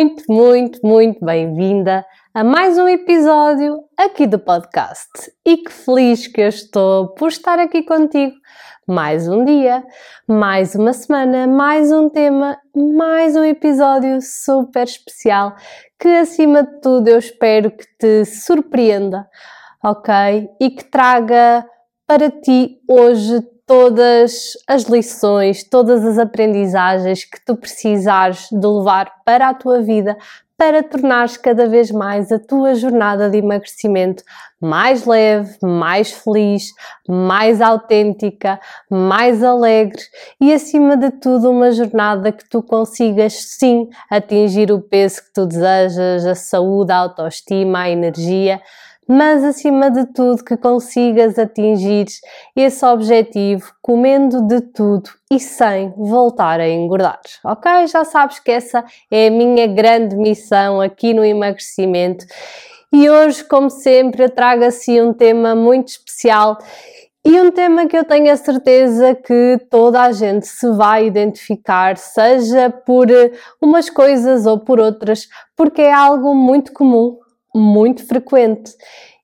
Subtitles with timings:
[0.00, 5.10] muito, muito, muito bem-vinda a mais um episódio aqui do podcast.
[5.46, 8.34] E que feliz que eu estou por estar aqui contigo
[8.88, 9.84] mais um dia,
[10.26, 15.54] mais uma semana, mais um tema, mais um episódio super especial
[15.98, 19.28] que, acima de tudo, eu espero que te surpreenda,
[19.84, 20.48] ok?
[20.58, 21.62] E que traga
[22.06, 29.48] para ti hoje todas as lições, todas as aprendizagens que tu precisares de levar para
[29.48, 30.16] a tua vida,
[30.58, 34.24] para tornares cada vez mais a tua jornada de emagrecimento
[34.60, 36.72] mais leve, mais feliz,
[37.08, 38.58] mais autêntica,
[38.90, 40.02] mais alegre
[40.40, 45.46] e, acima de tudo, uma jornada que tu consigas sim atingir o peso que tu
[45.46, 48.60] desejas, a saúde, a autoestima, a energia
[49.10, 52.06] mas acima de tudo que consigas atingir
[52.54, 57.88] esse objetivo comendo de tudo e sem voltar a engordar, ok?
[57.88, 62.24] Já sabes que essa é a minha grande missão aqui no emagrecimento
[62.92, 66.56] e hoje, como sempre, eu trago assim um tema muito especial
[67.24, 71.96] e um tema que eu tenho a certeza que toda a gente se vai identificar,
[71.96, 73.08] seja por
[73.60, 77.18] umas coisas ou por outras, porque é algo muito comum
[77.54, 78.72] muito frequente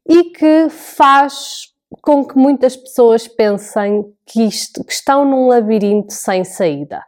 [0.08, 6.44] e que faz com que muitas pessoas pensem que, isto, que estão num labirinto sem
[6.44, 7.04] saída.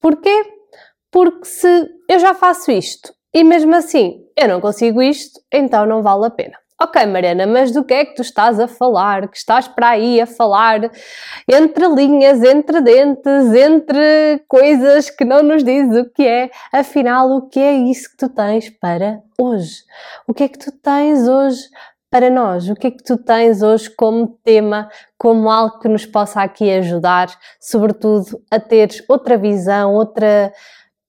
[0.00, 0.44] Porquê?
[1.10, 6.02] Porque se eu já faço isto e mesmo assim eu não consigo isto, então não
[6.02, 6.63] vale a pena.
[6.82, 9.28] Ok, Mariana, mas do que é que tu estás a falar?
[9.28, 10.90] Que estás para aí a falar
[11.48, 16.50] entre linhas, entre dentes, entre coisas que não nos diz o que é.
[16.72, 19.84] Afinal, o que é isso que tu tens para hoje?
[20.26, 21.62] O que é que tu tens hoje
[22.10, 22.68] para nós?
[22.68, 26.72] O que é que tu tens hoje como tema, como algo que nos possa aqui
[26.72, 27.28] ajudar,
[27.60, 30.52] sobretudo a ter outra visão, outra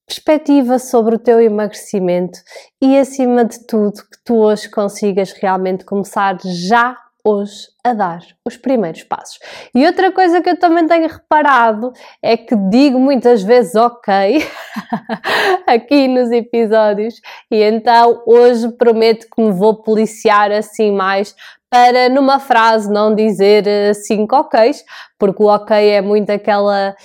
[0.05, 2.39] perspectiva sobre o teu emagrecimento
[2.81, 6.95] e, acima de tudo, que tu hoje consigas realmente começar já
[7.25, 9.39] hoje a dar os primeiros passos.
[9.73, 14.47] E outra coisa que eu também tenho reparado é que digo muitas vezes ok
[15.65, 17.15] aqui nos episódios
[17.49, 21.35] e então hoje prometo que me vou policiar assim mais
[21.67, 24.85] para numa frase não dizer eh, cinco oks,
[25.17, 26.95] porque o ok é muito aquela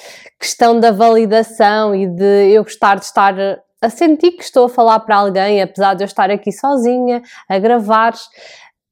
[0.41, 3.35] questão da validação e de eu gostar de estar
[3.83, 7.59] a sentir que estou a falar para alguém, apesar de eu estar aqui sozinha, a
[7.59, 8.15] gravar.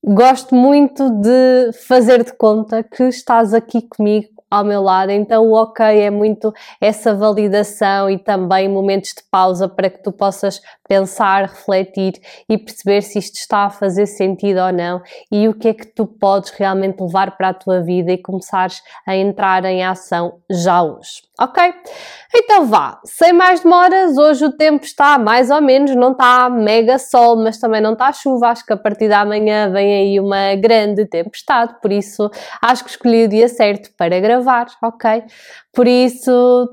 [0.05, 5.11] Gosto muito de fazer de conta que estás aqui comigo ao meu lado.
[5.11, 10.13] Então, o ok é muito essa validação e também momentos de pausa para que tu
[10.13, 12.15] possas pensar, refletir
[12.49, 15.87] e perceber se isto está a fazer sentido ou não e o que é que
[15.87, 20.83] tu podes realmente levar para a tua vida e começares a entrar em ação já
[20.83, 21.28] hoje.
[21.41, 21.73] Ok?
[22.35, 26.99] Então vá, sem mais demoras, hoje o tempo está mais ou menos, não está mega
[26.99, 28.49] sol, mas também não está chuva.
[28.49, 32.29] Acho que a partir da manhã vem aí uma grande tempestade, por isso
[32.61, 35.23] acho que escolhi o dia certo para gravar, ok?
[35.73, 36.69] Por isso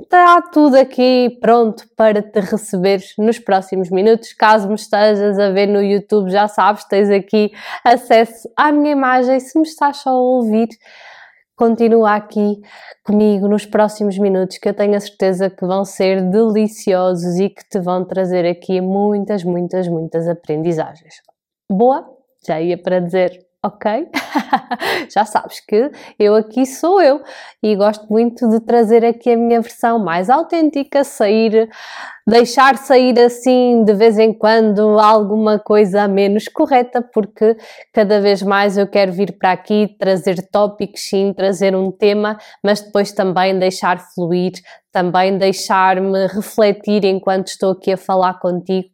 [0.00, 4.32] está tudo aqui pronto para te receber nos próximos minutos.
[4.32, 7.52] Caso me estejas a ver no YouTube, já sabes, tens aqui
[7.84, 9.38] acesso à minha imagem.
[9.40, 10.68] Se me estás só a ouvir,
[11.56, 12.60] continua aqui
[13.04, 17.68] comigo nos próximos minutos, que eu tenho a certeza que vão ser deliciosos e que
[17.68, 21.14] te vão trazer aqui muitas, muitas, muitas aprendizagens.
[21.70, 22.04] Boa?
[22.46, 24.06] Já ia para dizer ok?
[25.10, 27.22] Já sabes que eu aqui sou eu
[27.62, 31.70] e gosto muito de trazer aqui a minha versão mais autêntica, sair,
[32.26, 37.56] deixar sair assim de vez em quando alguma coisa menos correta, porque
[37.92, 42.82] cada vez mais eu quero vir para aqui trazer tópicos, sim, trazer um tema, mas
[42.82, 44.52] depois também deixar fluir,
[44.92, 48.93] também deixar-me refletir enquanto estou aqui a falar contigo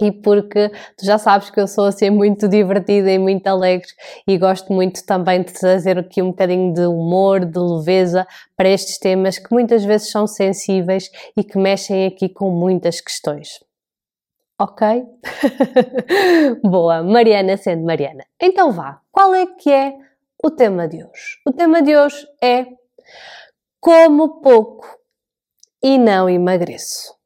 [0.00, 3.88] e porque tu já sabes que eu sou assim muito divertida e muito alegre
[4.26, 8.26] e gosto muito também de trazer aqui um bocadinho de humor, de leveza
[8.56, 13.60] para estes temas que muitas vezes são sensíveis e que mexem aqui com muitas questões.
[14.58, 15.04] Ok?
[16.64, 18.24] Boa, Mariana sendo Mariana.
[18.40, 19.94] Então vá, qual é que é
[20.42, 21.40] o tema de hoje?
[21.46, 22.66] O tema de hoje é
[23.80, 24.86] como pouco
[25.82, 27.19] e não emagreço.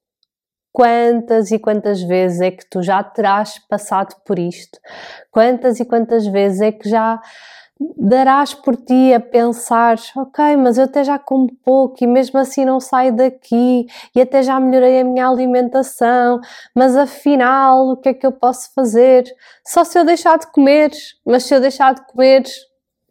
[0.74, 4.76] Quantas e quantas vezes é que tu já terás passado por isto?
[5.30, 7.22] Quantas e quantas vezes é que já
[7.96, 12.64] darás por ti a pensar, ok, mas eu até já como pouco e mesmo assim
[12.64, 13.86] não saio daqui
[14.16, 16.40] e até já melhorei a minha alimentação,
[16.74, 19.32] mas afinal o que é que eu posso fazer?
[19.64, 20.90] Só se eu deixar de comer,
[21.24, 22.42] mas se eu deixar de comer,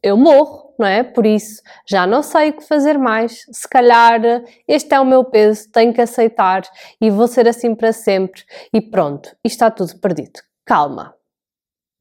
[0.04, 1.04] eu morro, não é?
[1.04, 3.46] Por isso já não sei o que fazer mais.
[3.52, 4.22] Se calhar
[4.68, 6.64] este é o meu peso, tenho que aceitar
[7.00, 8.44] e vou ser assim para sempre.
[8.74, 10.42] E pronto, está tudo perdido.
[10.66, 11.16] Calma.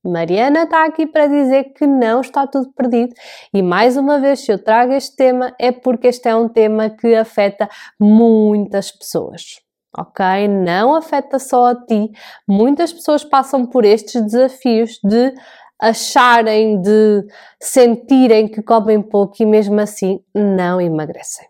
[0.05, 3.15] Mariana está aqui para dizer que não está tudo perdido
[3.55, 6.91] e mais uma vez se eu trago este tema é porque este é um tema
[6.91, 7.69] que afeta
[8.01, 9.61] muitas pessoas.
[9.97, 10.49] Ok?
[10.49, 12.11] Não afeta só a ti.
[12.49, 15.35] Muitas pessoas passam por estes desafios de
[15.83, 17.27] acharem, de
[17.61, 21.45] sentirem que comem pouco e mesmo assim não emagrecem.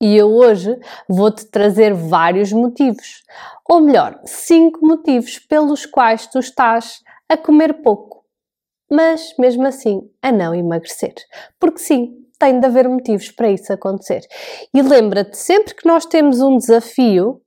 [0.00, 0.78] E eu hoje
[1.08, 3.24] vou-te trazer vários motivos,
[3.68, 8.24] ou melhor, cinco motivos pelos quais tu estás a comer pouco,
[8.88, 11.14] mas mesmo assim a não emagrecer.
[11.58, 14.22] Porque sim, tem de haver motivos para isso acontecer.
[14.72, 17.41] E lembra-te, sempre que nós temos um desafio,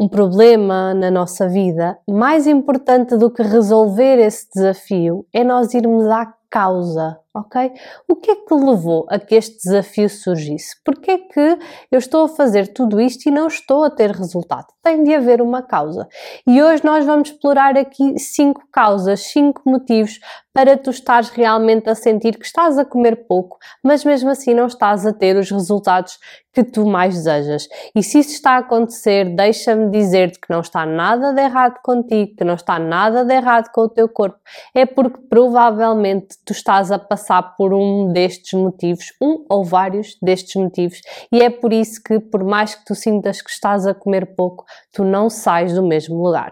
[0.00, 6.06] um problema na nossa vida, mais importante do que resolver esse desafio é nós irmos
[6.06, 7.70] à causa, ok?
[8.08, 10.74] O que é que levou a que este desafio surgisse?
[10.82, 11.58] Porque é que
[11.92, 14.66] eu estou a fazer tudo isto e não estou a ter resultado?
[14.82, 16.08] Tem de haver uma causa.
[16.46, 20.18] E hoje nós vamos explorar aqui cinco causas, cinco motivos
[20.52, 24.66] para tu estares realmente a sentir que estás a comer pouco, mas mesmo assim não
[24.66, 26.18] estás a ter os resultados
[26.52, 27.68] que tu mais desejas.
[27.94, 32.34] E se isso está a acontecer, deixa-me dizer-te que não está nada de errado contigo,
[32.36, 34.38] que não está nada de errado com o teu corpo.
[34.74, 40.56] É porque provavelmente tu estás a passar por um destes motivos, um ou vários destes
[40.56, 41.00] motivos,
[41.32, 44.64] e é por isso que, por mais que tu sintas que estás a comer pouco,
[44.92, 46.50] tu não sais do mesmo lugar.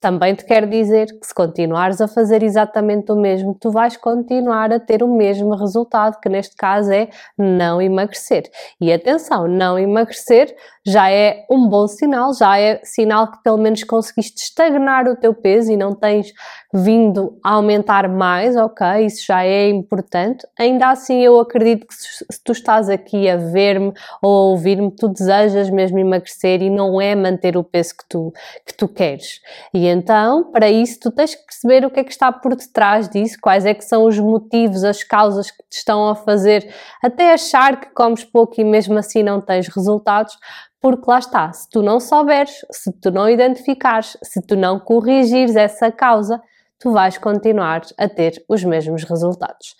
[0.00, 4.72] Também te quero dizer que se continuares a fazer exatamente o mesmo, tu vais continuar
[4.72, 8.50] a ter o mesmo resultado, que neste caso é não emagrecer.
[8.80, 10.54] E atenção, não emagrecer
[10.86, 15.34] já é um bom sinal, já é sinal que pelo menos conseguiste estagnar o teu
[15.34, 16.32] peso e não tens
[16.72, 19.04] vindo a aumentar mais, ok?
[19.04, 20.46] Isso já é importante.
[20.58, 23.92] Ainda assim, eu acredito que se, tu estás aqui a ver-me
[24.22, 28.32] ou a ouvir-me, tu desejas mesmo emagrecer e não é manter o peso que tu,
[28.66, 29.40] que tu queres.
[29.74, 33.08] E então, para isso, tu tens que perceber o que é que está por detrás
[33.08, 36.72] disso, quais é que são os motivos, as causas que te estão a fazer
[37.02, 40.36] até achar que comes pouco e mesmo assim não tens resultados,
[40.80, 45.54] porque lá está, se tu não souberes, se tu não identificares, se tu não corrigires
[45.54, 46.40] essa causa,
[46.80, 49.76] tu vais continuar a ter os mesmos resultados.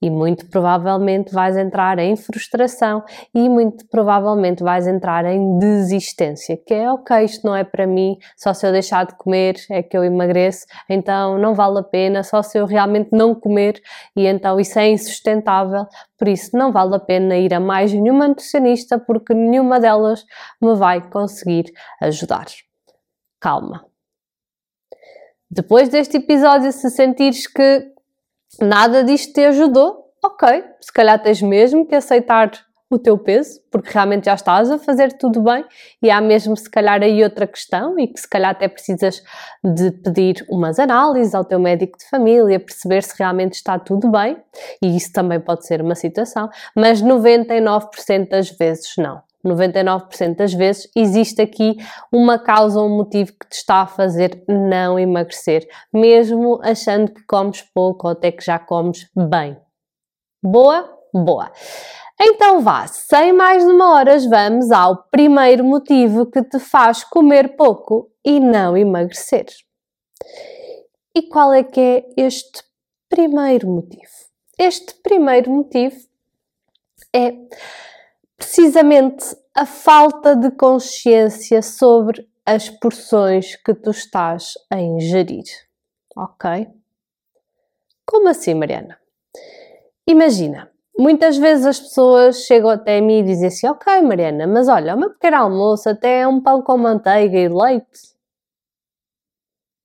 [0.00, 3.02] E muito provavelmente vais entrar em frustração
[3.34, 8.16] e muito provavelmente vais entrar em desistência, que é ok, isto não é para mim,
[8.36, 12.22] só se eu deixar de comer é que eu emagreço, então não vale a pena,
[12.22, 13.82] só se eu realmente não comer
[14.16, 15.86] e então isso é insustentável,
[16.16, 20.24] por isso não vale a pena ir a mais nenhuma nutricionista porque nenhuma delas
[20.62, 22.46] me vai conseguir ajudar.
[23.40, 23.84] Calma,
[25.50, 27.86] depois deste episódio, se sentires que
[28.60, 32.50] nada disto te ajudou, ok, se calhar tens mesmo que aceitar
[32.90, 35.64] o teu peso, porque realmente já estás a fazer tudo bem
[36.02, 39.22] e há mesmo se calhar aí outra questão e que se calhar até precisas
[39.62, 44.36] de pedir umas análises ao teu médico de família, perceber se realmente está tudo bem
[44.82, 49.22] e isso também pode ser uma situação, mas 99% das vezes não.
[49.44, 51.76] 99% das vezes, existe aqui
[52.12, 57.24] uma causa ou um motivo que te está a fazer não emagrecer, mesmo achando que
[57.26, 59.56] comes pouco ou até que já comes bem.
[60.42, 60.90] Boa?
[61.12, 61.52] Boa.
[62.20, 68.38] Então vá, sem mais demoras, vamos ao primeiro motivo que te faz comer pouco e
[68.38, 69.46] não emagrecer.
[71.14, 72.62] E qual é que é este
[73.08, 74.12] primeiro motivo?
[74.58, 75.96] Este primeiro motivo
[77.14, 77.32] é
[78.36, 85.44] precisamente a falta de consciência sobre as porções que tu estás a ingerir.
[86.16, 86.68] Ok?
[88.04, 88.98] Como assim, Mariana?
[90.06, 94.94] Imagina, muitas vezes as pessoas chegam até mim e dizem assim: Ok, Mariana, mas olha,
[94.94, 98.14] o meu pequeno almoço até é um pão com manteiga e leite.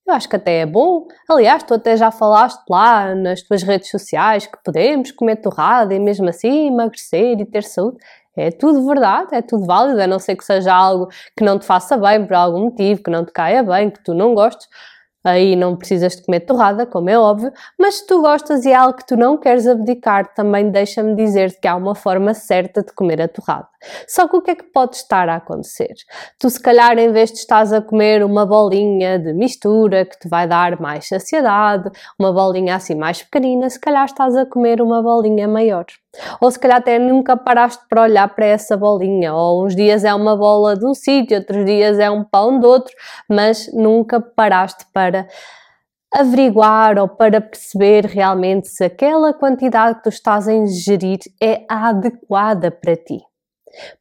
[0.06, 1.06] Eu acho que até é bom.
[1.28, 6.00] Aliás, tu até já falaste lá nas tuas redes sociais que podemos comer torrada e
[6.00, 7.96] mesmo assim emagrecer e ter saúde.
[8.40, 11.66] É tudo verdade, é tudo válido, a não ser que seja algo que não te
[11.66, 14.68] faça bem por algum motivo, que não te caia bem, que tu não gostes.
[15.22, 18.74] Aí não precisas de comer torrada, como é óbvio, mas se tu gostas e é
[18.74, 22.90] algo que tu não queres abdicar, também deixa-me dizer-te que há uma forma certa de
[22.94, 23.68] comer a torrada.
[24.08, 25.92] Só que o que é que pode estar a acontecer?
[26.38, 30.26] Tu, se calhar, em vez de estás a comer uma bolinha de mistura que te
[30.26, 35.02] vai dar mais saciedade, uma bolinha assim mais pequenina, se calhar estás a comer uma
[35.02, 35.84] bolinha maior.
[36.40, 40.12] Ou se calhar até nunca paraste para olhar para essa bolinha, ou uns dias é
[40.12, 42.92] uma bola de um sítio, outros dias é um pão de outro,
[43.28, 45.28] mas nunca paraste para
[46.12, 52.70] averiguar ou para perceber realmente se aquela quantidade que tu estás a ingerir é adequada
[52.70, 53.20] para ti.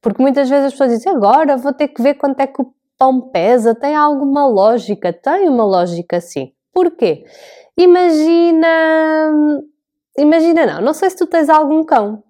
[0.01, 2.73] Porque muitas vezes as pessoas dizem agora vou ter que ver quanto é que o
[2.97, 5.13] pão pesa, tem alguma lógica?
[5.13, 6.51] Tem uma lógica sim.
[6.73, 7.23] Porquê?
[7.77, 8.67] Imagina.
[10.19, 12.23] Imagina não, não sei se tu tens algum cão.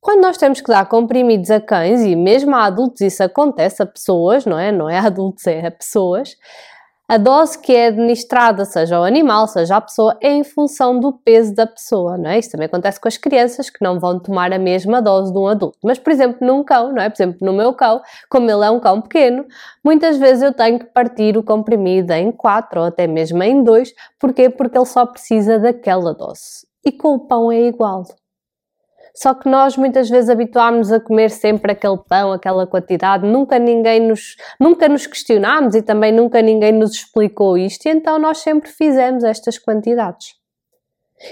[0.00, 3.86] Quando nós temos que dar comprimidos a cães, e mesmo a adultos isso acontece, a
[3.86, 4.72] pessoas, não é?
[4.72, 6.36] Não é a adultos, é a pessoas,
[7.12, 11.12] a dose que é administrada, seja ao animal, seja à pessoa, é em função do
[11.12, 12.38] peso da pessoa, não é?
[12.38, 15.46] Isso também acontece com as crianças que não vão tomar a mesma dose de um
[15.46, 15.76] adulto.
[15.84, 17.10] Mas, por exemplo, num cão, não é?
[17.10, 18.00] Por exemplo, no meu cão,
[18.30, 19.44] como ele é um cão pequeno,
[19.84, 23.92] muitas vezes eu tenho que partir o comprimido em quatro ou até mesmo em dois.
[24.18, 24.48] Porquê?
[24.48, 26.66] Porque ele só precisa daquela dose.
[26.82, 28.04] E com o pão é igual.
[29.14, 34.00] Só que nós muitas vezes habituámos a comer sempre aquele pão, aquela quantidade, nunca ninguém
[34.00, 38.70] nos, nunca nos questionámos e também nunca ninguém nos explicou isto, e então nós sempre
[38.70, 40.41] fizemos estas quantidades.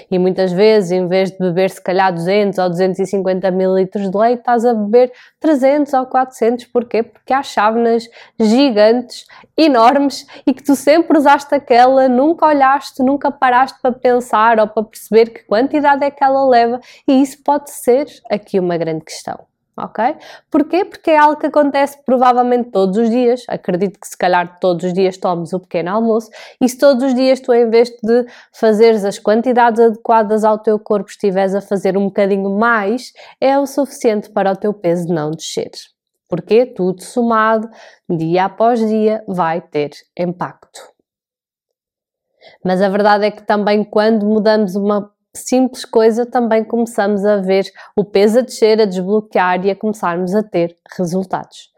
[0.09, 4.39] E muitas vezes, em vez de beber se calhar 200 ou 250 mililitros de leite,
[4.39, 6.65] estás a beber 300 ou 400.
[6.65, 7.03] Porquê?
[7.03, 8.07] Porque há chávenas
[8.39, 9.25] gigantes,
[9.57, 14.83] enormes e que tu sempre usaste aquela, nunca olhaste, nunca paraste para pensar ou para
[14.83, 19.50] perceber que quantidade é que ela leva e isso pode ser aqui uma grande questão
[19.77, 20.15] ok?
[20.49, 20.85] Porquê?
[20.85, 23.43] Porque é algo que acontece provavelmente todos os dias.
[23.47, 27.13] Acredito que se calhar todos os dias tomes o pequeno almoço e se todos os
[27.13, 31.97] dias tu, em vez de fazeres as quantidades adequadas ao teu corpo, estiveres a fazer
[31.97, 35.71] um bocadinho mais, é o suficiente para o teu peso não descer.
[36.27, 37.69] Porque tudo somado,
[38.09, 40.91] dia após dia, vai ter impacto.
[42.63, 47.65] Mas a verdade é que também quando mudamos uma simples coisa também começamos a ver
[47.95, 51.69] o peso a descer, a desbloquear e a começarmos a ter resultados.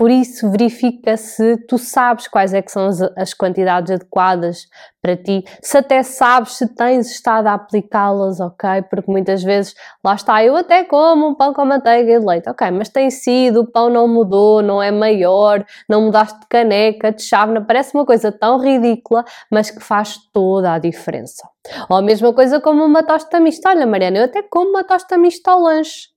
[0.00, 4.66] Por isso, verifica se tu sabes quais é que são as, as quantidades adequadas
[5.02, 8.80] para ti, se até sabes se tens estado a aplicá-las, ok?
[8.88, 12.70] Porque muitas vezes, lá está, eu até como um pão com manteiga e leite, ok,
[12.70, 17.22] mas tem sido, o pão não mudou, não é maior, não mudaste de caneca, de
[17.22, 21.46] chávena, parece uma coisa tão ridícula, mas que faz toda a diferença.
[21.90, 23.68] Ou a mesma coisa como uma tosta mista.
[23.68, 26.08] Olha, Mariana, eu até como uma tosta mista ao lanche.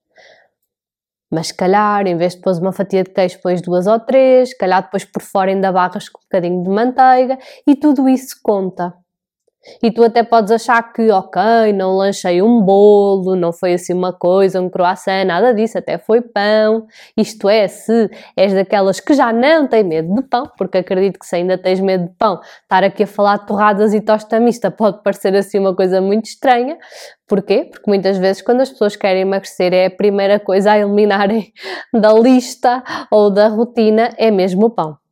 [1.33, 4.49] Mas se calhar, em vez de pôr uma fatia de queijo, pões duas ou três,
[4.49, 8.35] se calhar depois por fora ainda barras com um bocadinho de manteiga e tudo isso
[8.43, 8.93] conta.
[9.81, 11.41] E tu até podes achar que, ok,
[11.73, 16.21] não lanchei um bolo, não foi assim uma coisa, um croissant, nada disso, até foi
[16.21, 16.85] pão.
[17.15, 21.25] Isto é, se és daquelas que já não têm medo de pão, porque acredito que
[21.25, 24.69] se ainda tens medo de pão, estar aqui a falar de torradas e tosta mista
[24.69, 26.77] pode parecer assim uma coisa muito estranha.
[27.27, 27.69] Porquê?
[27.71, 31.51] Porque muitas vezes quando as pessoas querem emagrecer é a primeira coisa a eliminarem
[31.93, 35.02] da lista ou da rotina é mesmo o pão.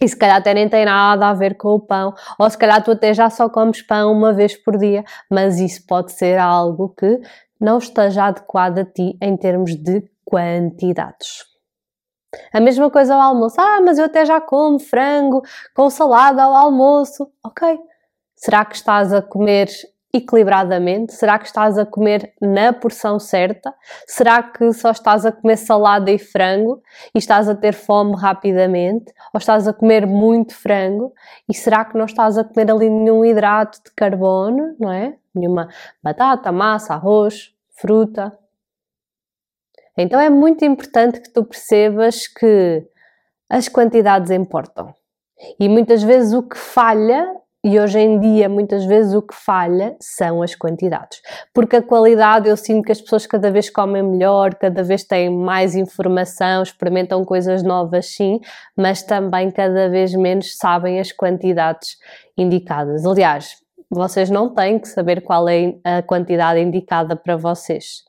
[0.00, 2.82] E se calhar até nem tem nada a ver com o pão, ou se calhar
[2.82, 6.94] tu até já só comes pão uma vez por dia, mas isso pode ser algo
[6.98, 7.20] que
[7.60, 11.44] não esteja adequado a ti em termos de quantidades.
[12.52, 13.56] A mesma coisa ao almoço.
[13.58, 15.42] Ah, mas eu até já como frango
[15.74, 17.30] com salada ao almoço.
[17.42, 17.78] Ok.
[18.34, 19.68] Será que estás a comer
[20.16, 21.14] equilibradamente?
[21.14, 23.74] Será que estás a comer na porção certa?
[24.06, 26.82] Será que só estás a comer salada e frango
[27.14, 29.12] e estás a ter fome rapidamente?
[29.32, 31.12] Ou estás a comer muito frango?
[31.48, 35.16] E será que não estás a comer ali nenhum hidrato de carbono, não é?
[35.34, 35.68] Nenhuma
[36.02, 38.36] batata, massa, arroz, fruta?
[39.96, 42.86] Então é muito importante que tu percebas que
[43.48, 44.94] as quantidades importam.
[45.58, 47.34] E muitas vezes o que falha
[47.66, 51.20] e hoje em dia, muitas vezes, o que falha são as quantidades.
[51.52, 55.28] Porque a qualidade, eu sinto que as pessoas cada vez comem melhor, cada vez têm
[55.28, 58.40] mais informação, experimentam coisas novas, sim,
[58.76, 61.96] mas também cada vez menos sabem as quantidades
[62.38, 63.04] indicadas.
[63.04, 63.56] Aliás,
[63.90, 68.04] vocês não têm que saber qual é a quantidade indicada para vocês.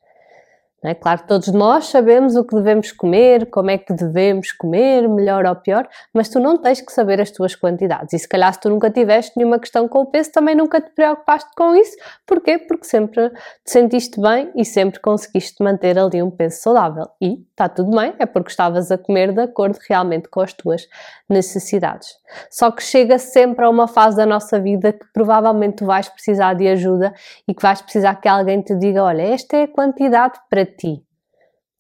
[0.89, 5.07] É claro que todos nós sabemos o que devemos comer, como é que devemos comer,
[5.07, 8.13] melhor ou pior, mas tu não tens que saber as tuas quantidades.
[8.13, 10.89] E se calhar se tu nunca tiveste nenhuma questão com o peso, também nunca te
[10.91, 11.95] preocupaste com isso.
[12.25, 12.57] Porquê?
[12.57, 17.07] Porque sempre te sentiste bem e sempre conseguiste manter ali um peso saudável.
[17.21, 20.87] E está tudo bem, é porque estavas a comer de acordo realmente com as tuas
[21.29, 22.09] necessidades.
[22.49, 26.53] Só que chega sempre a uma fase da nossa vida que provavelmente tu vais precisar
[26.53, 27.13] de ajuda
[27.47, 31.03] e que vais precisar que alguém te diga: olha, esta é a quantidade para ti.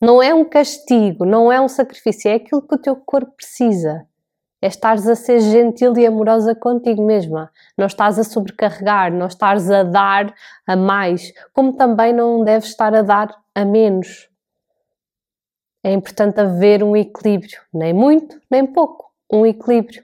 [0.01, 4.05] Não é um castigo, não é um sacrifício, é aquilo que o teu corpo precisa.
[4.61, 7.51] É estares a ser gentil e amorosa contigo mesma.
[7.77, 10.33] Não estás a sobrecarregar, não estás a dar
[10.65, 14.29] a mais, como também não deves estar a dar a menos.
[15.83, 20.03] É importante haver um equilíbrio, nem muito, nem pouco, um equilíbrio.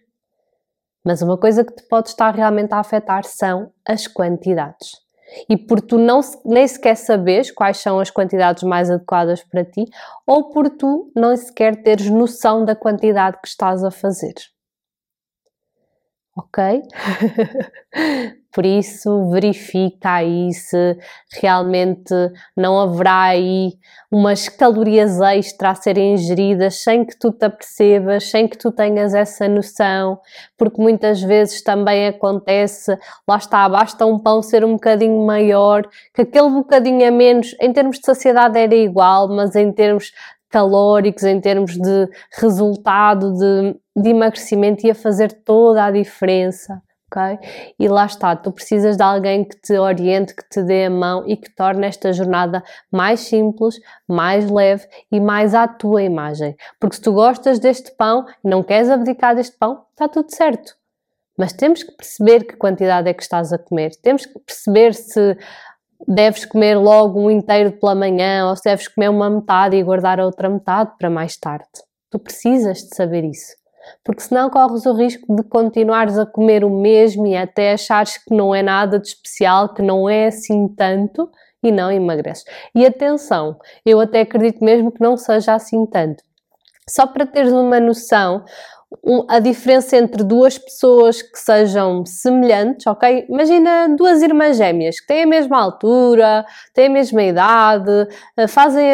[1.03, 5.02] Mas uma coisa que te pode estar realmente a afetar são as quantidades.
[5.49, 9.85] E por tu não, nem sequer saberes quais são as quantidades mais adequadas para ti,
[10.25, 14.33] ou por tu não sequer teres noção da quantidade que estás a fazer
[16.35, 16.81] ok?
[18.53, 20.97] Por isso, verifica aí se
[21.41, 22.13] realmente
[22.55, 23.73] não haverá aí
[24.11, 29.15] umas calorias extra a serem ingeridas sem que tu te apercebas, sem que tu tenhas
[29.15, 30.19] essa noção,
[30.55, 32.95] porque muitas vezes também acontece,
[33.27, 37.73] lá está, basta um pão ser um bocadinho maior, que aquele bocadinho a menos, em
[37.73, 40.11] termos de saciedade era igual, mas em termos
[40.47, 42.07] calóricos, em termos de
[42.39, 46.79] resultado de, de emagrecimento, ia fazer toda a diferença.
[47.15, 47.37] Okay?
[47.79, 51.23] E lá está, tu precisas de alguém que te oriente, que te dê a mão
[51.27, 53.75] e que torne esta jornada mais simples,
[54.07, 56.55] mais leve e mais à tua imagem.
[56.79, 60.75] Porque se tu gostas deste pão e não queres abdicar deste pão, está tudo certo.
[61.37, 63.91] Mas temos que perceber que quantidade é que estás a comer.
[64.01, 65.37] Temos que perceber se
[66.07, 70.19] deves comer logo um inteiro pela manhã ou se deves comer uma metade e guardar
[70.19, 71.69] a outra metade para mais tarde.
[72.09, 73.62] Tu precisas de saber isso.
[74.03, 78.33] Porque senão corres o risco de continuares a comer o mesmo e até achares que
[78.33, 81.29] não é nada de especial, que não é assim tanto
[81.61, 82.43] e não emagreces.
[82.75, 86.23] E atenção, eu até acredito mesmo que não seja assim tanto.
[86.89, 88.43] Só para teres uma noção,
[89.27, 93.25] a diferença entre duas pessoas que sejam semelhantes, ok?
[93.29, 98.07] Imagina duas irmãs gêmeas que têm a mesma altura, têm a mesma idade,
[98.37, 98.85] eh, fazem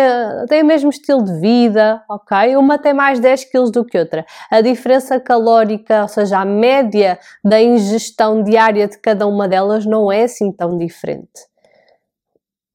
[0.48, 2.56] têm o mesmo estilo de vida, ok?
[2.56, 4.26] Uma tem mais 10 quilos do que outra.
[4.50, 10.12] A diferença calórica, ou seja, a média da ingestão diária de cada uma delas não
[10.12, 11.50] é assim tão diferente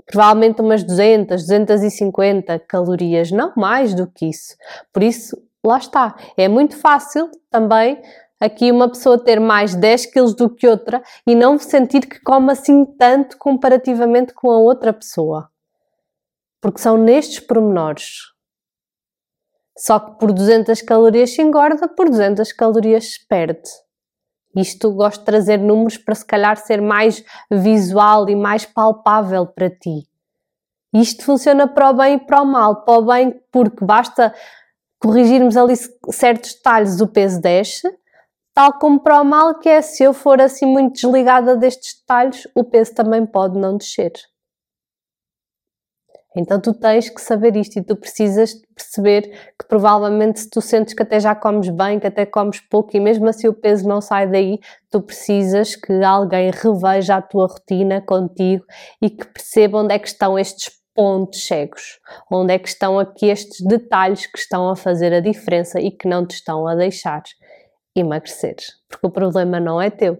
[0.07, 4.54] provavelmente umas 200, 250 calorias, não mais do que isso.
[4.93, 6.14] Por isso, lá está.
[6.37, 8.00] É muito fácil também
[8.38, 12.52] aqui uma pessoa ter mais 10 quilos do que outra e não sentir que come
[12.52, 15.49] assim tanto comparativamente com a outra pessoa.
[16.61, 18.33] Porque são nestes pormenores.
[19.77, 23.68] Só que por 200 calorias se engorda, por 200 calorias se perde.
[24.57, 29.68] Isto gosto de trazer números para se calhar ser mais visual e mais palpável para
[29.68, 30.09] ti.
[30.92, 32.85] Isto funciona para o bem e para o mal.
[32.85, 34.33] Para o bem porque basta
[35.00, 35.74] corrigirmos ali
[36.11, 37.88] certos detalhes, o peso desce,
[38.54, 42.48] tal como para o mal, que é se eu for assim muito desligada destes detalhes,
[42.54, 44.12] o peso também pode não descer.
[46.37, 49.22] Então tu tens que saber isto e tu precisas perceber
[49.57, 53.00] que provavelmente se tu sentes que até já comes bem, que até comes pouco e
[53.00, 54.59] mesmo assim o peso não sai daí,
[54.90, 58.64] tu precisas que alguém reveja a tua rotina contigo
[59.00, 63.26] e que perceba onde é que estão estes pontos cegos, onde é que estão aqui
[63.26, 67.22] estes detalhes que estão a fazer a diferença e que não te estão a deixar
[67.94, 68.57] emagrecer.
[68.88, 70.14] Porque o problema não é teu,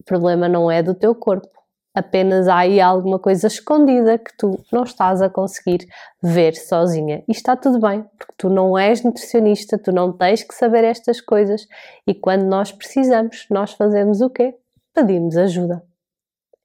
[0.00, 1.48] o problema não é do teu corpo.
[1.94, 5.86] Apenas há aí alguma coisa escondida que tu não estás a conseguir
[6.20, 7.22] ver sozinha.
[7.28, 11.20] E está tudo bem, porque tu não és nutricionista, tu não tens que saber estas
[11.20, 11.68] coisas
[12.04, 14.56] e quando nós precisamos, nós fazemos o quê?
[14.92, 15.84] Pedimos ajuda.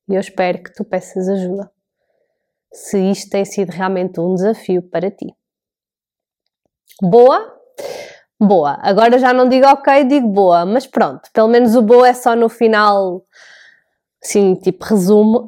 [0.09, 1.69] E eu espero que tu peças ajuda
[2.71, 5.33] se isto tem sido realmente um desafio para ti.
[7.01, 7.55] Boa?
[8.39, 8.77] Boa.
[8.81, 12.35] Agora já não digo ok, digo boa, mas pronto, pelo menos o boa é só
[12.35, 13.23] no final,
[14.23, 15.45] assim, tipo resumo,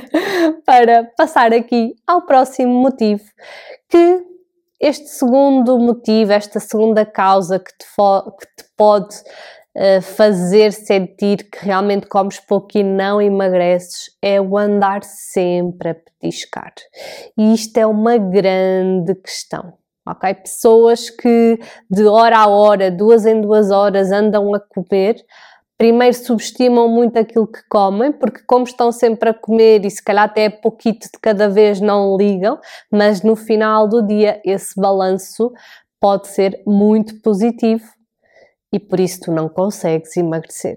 [0.64, 3.24] para passar aqui ao próximo motivo,
[3.88, 4.24] que
[4.80, 9.14] este segundo motivo, esta segunda causa que te, que te pode
[10.02, 16.72] fazer sentir que realmente comes pouco e não emagreces é o andar sempre a petiscar.
[17.36, 19.74] E isto é uma grande questão.
[20.06, 20.34] Ok?
[20.34, 21.58] Pessoas que
[21.90, 25.24] de hora a hora, duas em duas horas, andam a comer,
[25.78, 30.24] primeiro subestimam muito aquilo que comem, porque como estão sempre a comer e se calhar
[30.24, 32.58] até pouquinho de cada vez não ligam,
[32.90, 35.52] mas no final do dia esse balanço
[36.00, 37.84] pode ser muito positivo
[38.72, 40.76] e por isso tu não consegues emagrecer.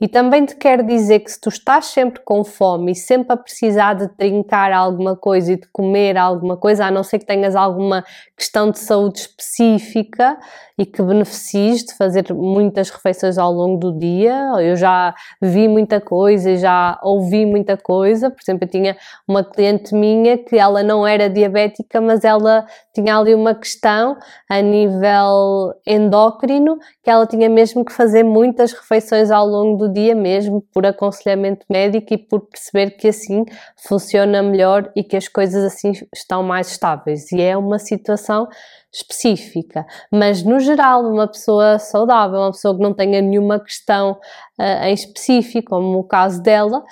[0.00, 3.36] E também te quero dizer que se tu estás sempre com fome e sempre a
[3.36, 7.56] precisar de trincar alguma coisa e de comer alguma coisa, a não ser que tenhas
[7.56, 8.04] alguma
[8.36, 10.36] questão de saúde específica
[10.76, 14.34] e que beneficies de fazer muitas refeições ao longo do dia.
[14.60, 18.30] Eu já vi muita coisa e já ouvi muita coisa.
[18.30, 18.96] Por exemplo, eu tinha
[19.26, 24.16] uma cliente minha que ela não era diabética, mas ela tinha ali uma questão
[24.50, 30.14] a nível endócrino que ela tinha mesmo que fazer muitas refeições ao longo do dia
[30.14, 33.44] mesmo por aconselhamento médico e por perceber que assim
[33.76, 37.30] funciona melhor e que as coisas assim estão mais estáveis.
[37.30, 38.48] E é uma situação
[38.92, 44.12] específica, mas no geral, uma pessoa saudável, uma pessoa que não tenha nenhuma questão
[44.58, 46.82] uh, em específico, como o caso dela,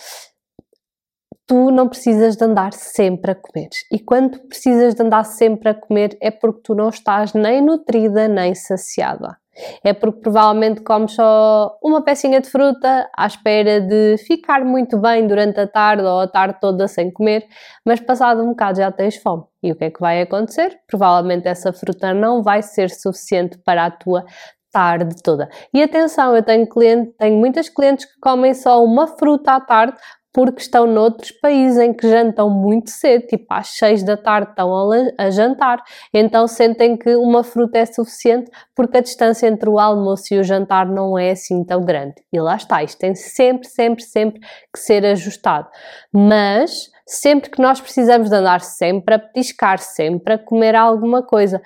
[1.52, 3.68] tu não precisas de andar sempre a comer.
[3.92, 8.26] E quando precisas de andar sempre a comer é porque tu não estás nem nutrida
[8.26, 9.36] nem saciada.
[9.84, 15.26] É porque provavelmente comes só uma pecinha de fruta à espera de ficar muito bem
[15.26, 17.46] durante a tarde ou a tarde toda sem comer,
[17.84, 19.44] mas passado um bocado já tens fome.
[19.62, 20.80] E o que é que vai acontecer?
[20.86, 24.24] Provavelmente essa fruta não vai ser suficiente para a tua
[24.72, 25.50] tarde toda.
[25.74, 29.98] E atenção, eu tenho, cliente, tenho muitas clientes que comem só uma fruta à tarde
[30.32, 34.72] porque estão noutros países em que jantam muito cedo, tipo às 6 da tarde estão
[35.18, 40.32] a, jantar, então sentem que uma fruta é suficiente porque a distância entre o almoço
[40.32, 42.14] e o jantar não é assim tão grande.
[42.32, 44.40] E lá está, isto tem sempre, sempre, sempre
[44.72, 45.68] que ser ajustado.
[46.12, 51.60] Mas sempre que nós precisamos de andar sempre a petiscar, sempre a comer alguma coisa,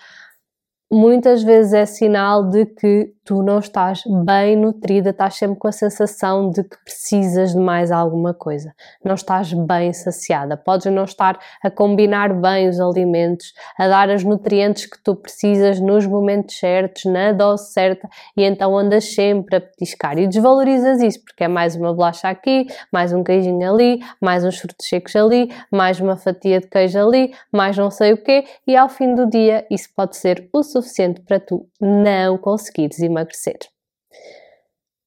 [0.91, 5.73] muitas vezes é sinal de que tu não estás bem nutrida, estás sempre com a
[5.73, 8.73] sensação de que precisas de mais alguma coisa,
[9.05, 14.23] não estás bem saciada, podes não estar a combinar bem os alimentos, a dar os
[14.23, 19.61] nutrientes que tu precisas nos momentos certos, na dose certa, e então andas sempre a
[19.61, 20.17] petiscar.
[20.19, 24.61] E desvalorizas isso, porque é mais uma bolacha aqui, mais um queijinho ali, mais uns
[24.61, 28.77] frutos secos ali, mais uma fatia de queijo ali, mais não sei o quê, e
[28.77, 33.59] ao fim do dia isso pode ser o suficiente para tu não conseguires emagrecer.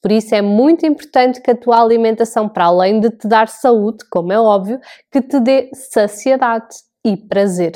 [0.01, 4.05] Por isso é muito importante que a tua alimentação, para além de te dar saúde,
[4.09, 4.79] como é óbvio,
[5.11, 7.73] que te dê saciedade e prazer.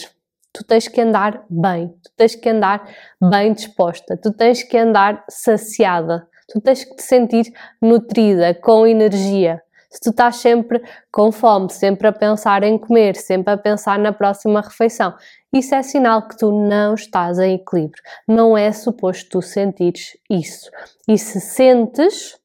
[0.54, 2.88] Tu tens que andar bem, tu tens que andar
[3.22, 9.62] bem disposta, tu tens que andar saciada, tu tens que te sentir nutrida, com energia.
[9.93, 14.12] Se tu estás sempre com fome, sempre a pensar em comer, sempre a pensar na
[14.12, 15.13] próxima refeição,
[15.53, 18.01] isso é sinal que tu não estás em equilíbrio.
[18.27, 20.71] Não é suposto tu sentires isso.
[21.08, 22.36] E se sentes,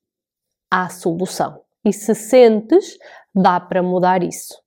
[0.71, 1.63] há solução.
[1.83, 2.99] E se sentes,
[3.35, 4.63] dá para mudar isso.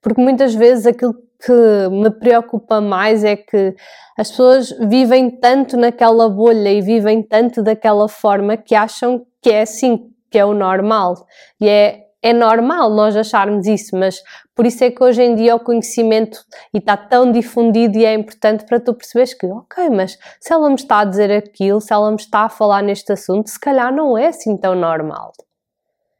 [0.00, 3.74] Porque muitas vezes aquilo que me preocupa mais é que
[4.16, 9.62] as pessoas vivem tanto naquela bolha e vivem tanto daquela forma que acham que é
[9.62, 11.26] assim, que é o normal.
[11.58, 14.20] E é é normal nós acharmos isso, mas
[14.52, 16.40] por isso é que hoje em dia o conhecimento
[16.74, 20.74] está tão difundido e é importante para tu perceberes que, ok, mas se ela me
[20.74, 24.18] está a dizer aquilo, se ela me está a falar neste assunto, se calhar não
[24.18, 25.32] é assim tão normal.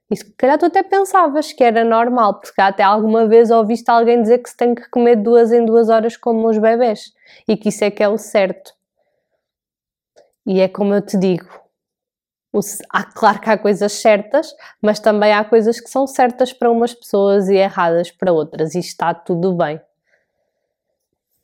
[0.09, 4.23] E se calhar tu até pensavas que era normal, porque até alguma vez ouviste alguém
[4.23, 7.13] dizer que se tem que comer duas em duas horas como os bebés
[7.49, 8.73] e que isso é que é o certo.
[10.47, 11.66] E é como eu te digo,
[12.91, 16.95] há, claro que há coisas certas, mas também há coisas que são certas para umas
[16.95, 19.81] pessoas e erradas para outras, e está tudo bem.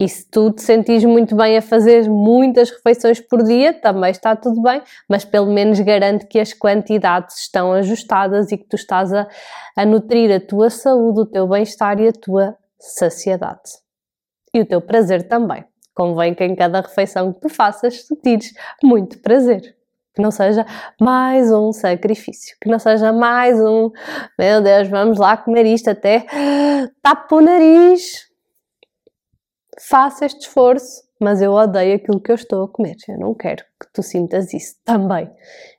[0.00, 4.34] E se tu te sentires muito bem a fazer muitas refeições por dia, também está
[4.34, 9.12] tudo bem, mas pelo menos garante que as quantidades estão ajustadas e que tu estás
[9.12, 9.28] a,
[9.76, 13.78] a nutrir a tua saúde, o teu bem-estar e a tua saciedade.
[14.52, 15.64] E o teu prazer também.
[15.94, 19.76] Convém que em cada refeição que tu faças, tu tires muito prazer
[20.14, 20.66] que não seja
[21.00, 23.90] mais um sacrifício, que não seja mais um,
[24.38, 26.26] meu Deus, vamos lá comer isto até
[27.02, 28.30] tapa o nariz.
[29.80, 32.96] Faça este esforço, mas eu odeio aquilo que eu estou a comer.
[33.08, 35.30] Eu não quero que tu sintas isso também.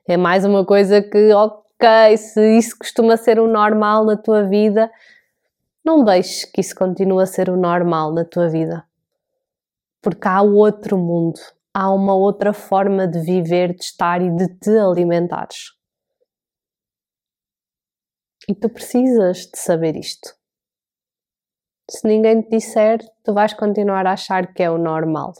[0.06, 4.90] É mais uma coisa que, ok, se isso costuma ser o normal na tua vida,
[5.84, 8.84] não deixes que isso continue a ser o normal na tua vida.
[10.02, 11.38] Porque há outro mundo,
[11.74, 15.72] há uma outra forma de viver, de estar e de te alimentares.
[18.48, 20.34] E tu precisas de saber isto.
[21.90, 25.32] Se ninguém te disser, tu vais continuar a achar que é o normal.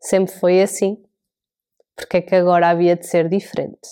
[0.00, 1.02] Sempre foi assim.
[1.96, 3.88] Porque é que agora havia de ser diferente?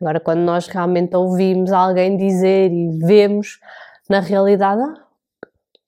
[0.00, 3.60] Agora, quando nós realmente ouvimos alguém dizer e vemos
[4.08, 5.06] na realidade, ah,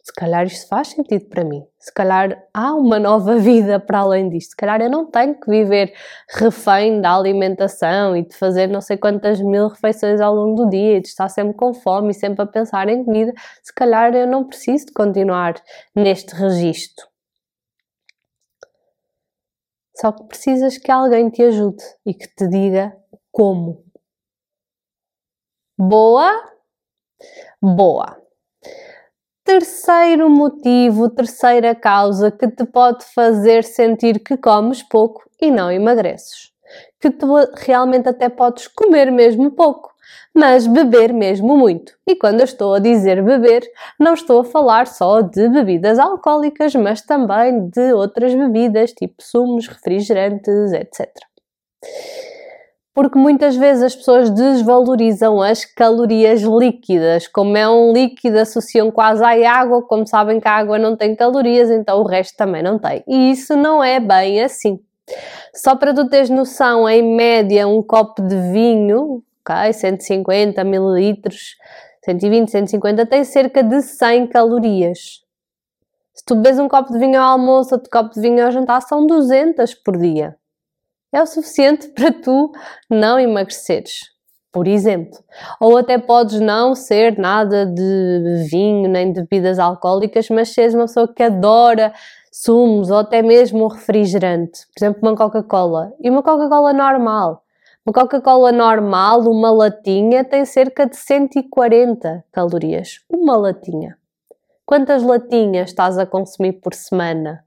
[0.03, 4.29] se calhar isto faz sentido para mim, se calhar há uma nova vida para além
[4.29, 5.95] disto, se calhar eu não tenho que viver
[6.29, 10.97] refém da alimentação e de fazer não sei quantas mil refeições ao longo do dia
[10.97, 14.27] e de estar sempre com fome e sempre a pensar em comida, se calhar eu
[14.27, 15.55] não preciso de continuar
[15.95, 17.07] neste registro.
[19.95, 22.93] Só que precisas que alguém te ajude e que te diga
[23.31, 23.85] como.
[25.79, 26.31] Boa?
[27.61, 28.22] Boa.
[29.45, 36.53] Terceiro motivo, terceira causa que te pode fazer sentir que comes pouco e não emagreces.
[37.01, 37.27] que tu
[37.57, 39.93] realmente até podes comer mesmo pouco,
[40.35, 41.95] mas beber mesmo muito.
[42.07, 43.63] E quando eu estou a dizer beber,
[43.99, 49.67] não estou a falar só de bebidas alcoólicas, mas também de outras bebidas, tipo sumos,
[49.69, 51.09] refrigerantes, etc.
[52.95, 57.27] Porque muitas vezes as pessoas desvalorizam as calorias líquidas.
[57.27, 59.83] Como é um líquido, associam quase à água.
[59.83, 63.03] Como sabem que a água não tem calorias, então o resto também não tem.
[63.09, 64.79] E isso não é bem assim.
[65.55, 69.73] Só para tu teres noção, em média, um copo de vinho, ok?
[69.73, 71.57] 150 mililitros,
[72.05, 75.23] 120, 150, tem cerca de 100 calorias.
[76.15, 78.83] Se tu bebes um copo de vinho ao almoço, outro copo de vinho ao jantar,
[78.83, 80.37] são 200 por dia.
[81.13, 82.51] É o suficiente para tu
[82.89, 84.11] não emagreceres,
[84.51, 85.19] por exemplo.
[85.61, 90.87] Ou até podes não ser nada de vinho nem de bebidas alcoólicas, mas seres uma
[90.87, 91.93] pessoa que adora
[92.33, 95.93] sumos ou até mesmo um refrigerante, por exemplo, uma Coca-Cola.
[96.01, 97.45] E uma Coca-Cola normal.
[97.85, 103.01] Uma Coca-Cola normal, uma latinha, tem cerca de 140 calorias.
[103.11, 103.99] Uma latinha.
[104.65, 107.45] Quantas latinhas estás a consumir por semana?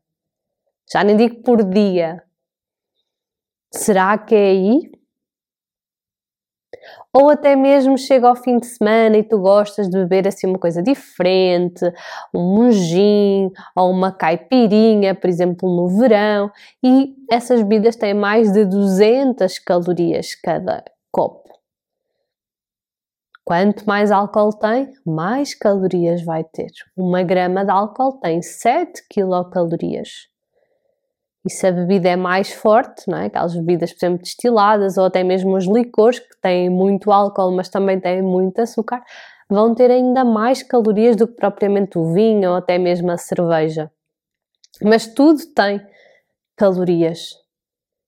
[0.92, 2.22] Já nem digo por dia.
[3.76, 4.92] Será que é aí?
[7.14, 10.60] Ou até mesmo chega ao fim de semana e tu gostas de beber assim uma
[10.60, 11.84] coisa diferente,
[12.34, 16.50] um gin ou uma caipirinha, por exemplo, no verão,
[16.84, 21.50] e essas bebidas têm mais de 200 calorias cada copo.
[23.44, 26.72] Quanto mais álcool tem, mais calorias vai ter.
[26.98, 30.34] Uma grama de álcool tem 7 quilocalorias.
[31.46, 33.26] E se a bebida é mais forte, não é?
[33.28, 37.70] aquelas bebidas, por exemplo, destiladas ou até mesmo os licores, que têm muito álcool, mas
[37.70, 39.04] também têm muito açúcar,
[39.48, 43.92] vão ter ainda mais calorias do que propriamente o vinho ou até mesmo a cerveja.
[44.82, 45.80] Mas tudo tem
[46.56, 47.36] calorias.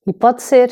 [0.07, 0.71] E pode ser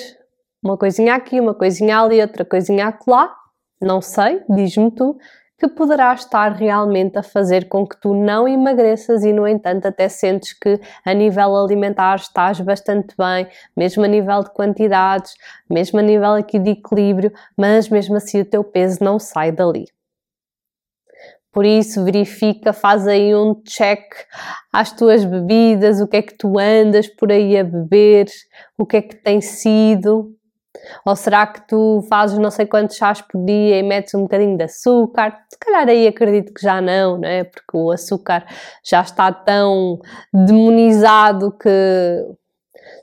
[0.64, 3.32] uma coisinha aqui, uma coisinha ali, outra coisinha acolá,
[3.80, 5.16] não sei, diz-me tu,
[5.58, 10.10] que poderá estar realmente a fazer com que tu não emagreças e, no entanto, até
[10.10, 15.34] sentes que a nível alimentar estás bastante bem, mesmo a nível de quantidades,
[15.70, 19.86] mesmo a nível aqui de equilíbrio, mas mesmo assim o teu peso não sai dali.
[21.54, 24.02] Por isso, verifica, faz aí um check
[24.74, 28.26] às tuas bebidas, o que é que tu andas por aí a beber,
[28.78, 30.36] o que é que tem sido,
[31.06, 34.58] ou será que tu fazes não sei quantos chás por dia e metes um bocadinho
[34.58, 35.38] de açúcar?
[35.50, 37.44] Se calhar aí acredito que já não, não é?
[37.44, 38.46] Porque o açúcar
[38.84, 40.00] já está tão
[40.34, 41.70] demonizado que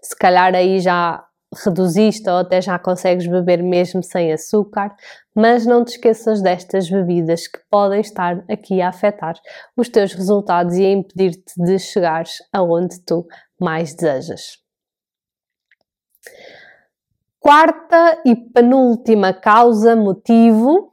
[0.02, 1.24] se calhar aí já
[1.64, 4.94] reduziste ou até já consegues beber mesmo sem açúcar,
[5.34, 9.34] mas não te esqueças destas bebidas que podem estar aqui a afetar
[9.76, 13.26] os teus resultados e a impedir-te de chegares aonde tu
[13.60, 14.61] mais desejas.
[17.42, 20.92] Quarta e penúltima causa, motivo,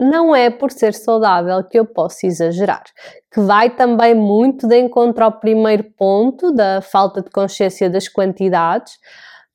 [0.00, 2.84] não é por ser saudável que eu posso exagerar,
[3.30, 8.94] que vai também muito de encontro ao primeiro ponto da falta de consciência das quantidades,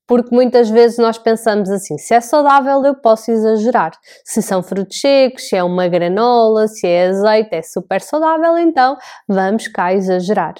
[0.06, 3.94] porque muitas vezes nós pensamos assim: se é saudável, eu posso exagerar.
[4.24, 8.96] Se são frutos secos, se é uma granola, se é azeite, é super saudável, então
[9.28, 10.54] vamos cá exagerar.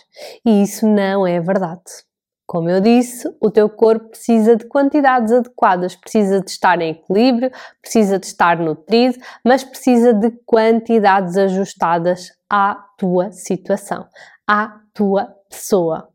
[0.44, 2.10] E isso não é verdade.
[2.52, 7.50] Como eu disse, o teu corpo precisa de quantidades adequadas, precisa de estar em equilíbrio,
[7.82, 14.06] precisa de estar nutrido, mas precisa de quantidades ajustadas à tua situação,
[14.46, 16.10] à tua pessoa.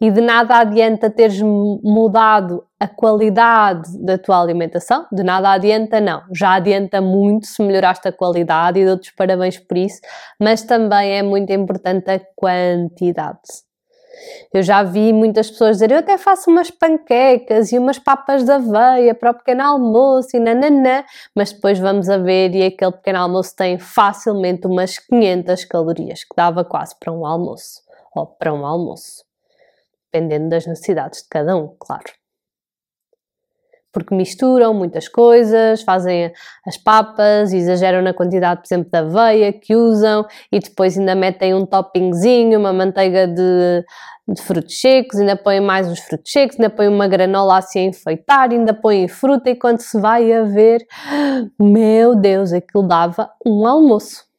[0.00, 6.22] E de nada adianta teres mudado a qualidade da tua alimentação, de nada adianta não.
[6.32, 10.00] Já adianta muito se melhoraste a qualidade e dou-te parabéns por isso,
[10.40, 13.68] mas também é muito importante a quantidade.
[14.52, 18.50] Eu já vi muitas pessoas dizer, eu até faço umas panquecas e umas papas de
[18.50, 21.04] aveia para o pequeno almoço e nananã,
[21.34, 26.36] mas depois vamos a ver e aquele pequeno almoço tem facilmente umas 500 calorias, que
[26.36, 27.80] dava quase para um almoço,
[28.14, 29.24] ou para um almoço,
[30.12, 32.19] dependendo das necessidades de cada um, claro
[33.92, 36.32] porque misturam muitas coisas, fazem
[36.66, 41.54] as papas, exageram na quantidade, por exemplo, de aveia que usam e depois ainda metem
[41.54, 43.84] um toppingzinho, uma manteiga de,
[44.28, 47.84] de frutos secos, ainda põem mais uns frutos secos, ainda põem uma granola assim a
[47.84, 50.86] enfeitar, ainda põem fruta e quando se vai a ver,
[51.58, 54.30] meu Deus, aquilo dava um almoço.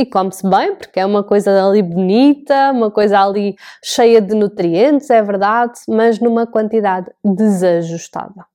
[0.00, 5.10] E come-se bem, porque é uma coisa ali bonita, uma coisa ali cheia de nutrientes,
[5.10, 8.46] é verdade, mas numa quantidade desajustada.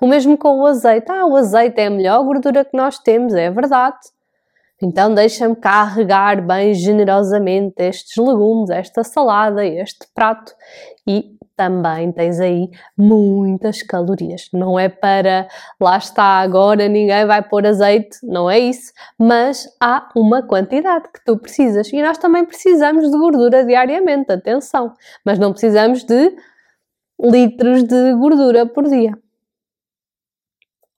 [0.00, 1.10] O mesmo com o azeite.
[1.10, 3.98] Ah, o azeite é a melhor gordura que nós temos, é verdade.
[4.82, 10.52] Então deixa-me carregar bem generosamente estes legumes, esta salada, este prato
[11.06, 14.48] e também tens aí muitas calorias.
[14.52, 15.48] Não é para
[15.80, 21.24] lá está agora, ninguém vai pôr azeite, não é isso, mas há uma quantidade que
[21.24, 24.92] tu precisas e nós também precisamos de gordura diariamente, atenção,
[25.24, 26.36] mas não precisamos de
[27.20, 29.16] litros de gordura por dia.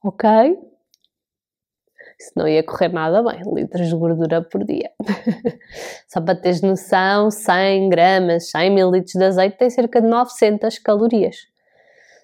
[0.07, 0.25] Ok?
[2.17, 4.89] Isso não ia correr nada bem, litros de gordura por dia.
[6.07, 11.35] Só para teres noção, 100 gramas, 100 ml de azeite tem cerca de 900 calorias.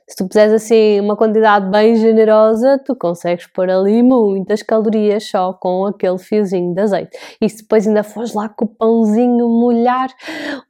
[0.07, 5.51] Se tu puseres assim uma quantidade bem generosa, tu consegues pôr ali muitas calorias só
[5.51, 7.17] com aquele fiozinho de azeite.
[7.41, 10.09] E se depois ainda fores lá com o pãozinho molhar,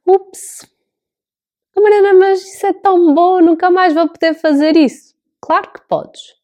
[0.04, 0.66] ups!
[1.76, 5.14] Mariana, mas isso é tão bom, nunca mais vou poder fazer isso.
[5.40, 6.43] Claro que podes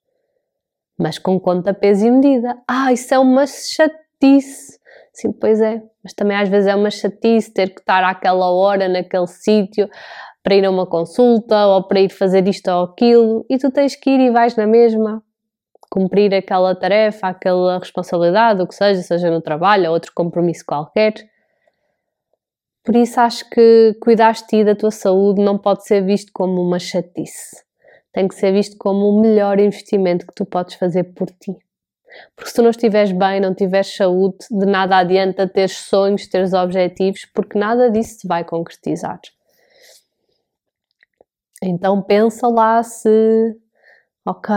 [1.01, 2.57] mas com conta, peso e medida.
[2.69, 4.79] Ah, isso é uma chatice.
[5.13, 8.89] Sim, pois é, mas também às vezes é uma chatice ter que estar àquela hora
[8.89, 9.89] naquele sítio
[10.43, 13.97] para ir a uma consulta ou para ir fazer isto ou aquilo e tu tens
[13.97, 15.23] que ir e vais na mesma
[15.91, 21.15] cumprir aquela tarefa, aquela responsabilidade, o que seja, seja no trabalho ou outro compromisso qualquer.
[22.85, 26.63] Por isso acho que cuidar de ti da tua saúde não pode ser visto como
[26.63, 27.70] uma chatice
[28.13, 31.57] tem que ser visto como o melhor investimento que tu podes fazer por ti.
[32.35, 36.53] Porque se tu não estiveres bem, não tiveres saúde, de nada adianta teres sonhos, teres
[36.53, 39.21] objetivos, porque nada disso se vai concretizar.
[41.63, 43.57] Então pensa lá se,
[44.27, 44.55] ok,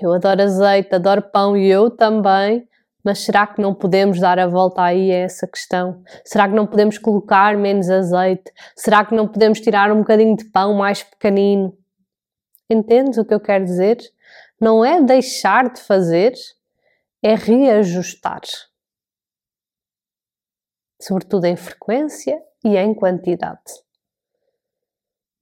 [0.00, 2.66] eu adoro azeite, adoro pão e eu também,
[3.04, 6.02] mas será que não podemos dar a volta aí a essa questão?
[6.24, 8.52] Será que não podemos colocar menos azeite?
[8.74, 11.76] Será que não podemos tirar um bocadinho de pão mais pequenino?
[12.68, 13.98] Entendes o que eu quero dizer?
[14.60, 16.34] Não é deixar de fazer,
[17.22, 18.40] é reajustar.
[21.00, 23.60] Sobretudo em frequência e em quantidade.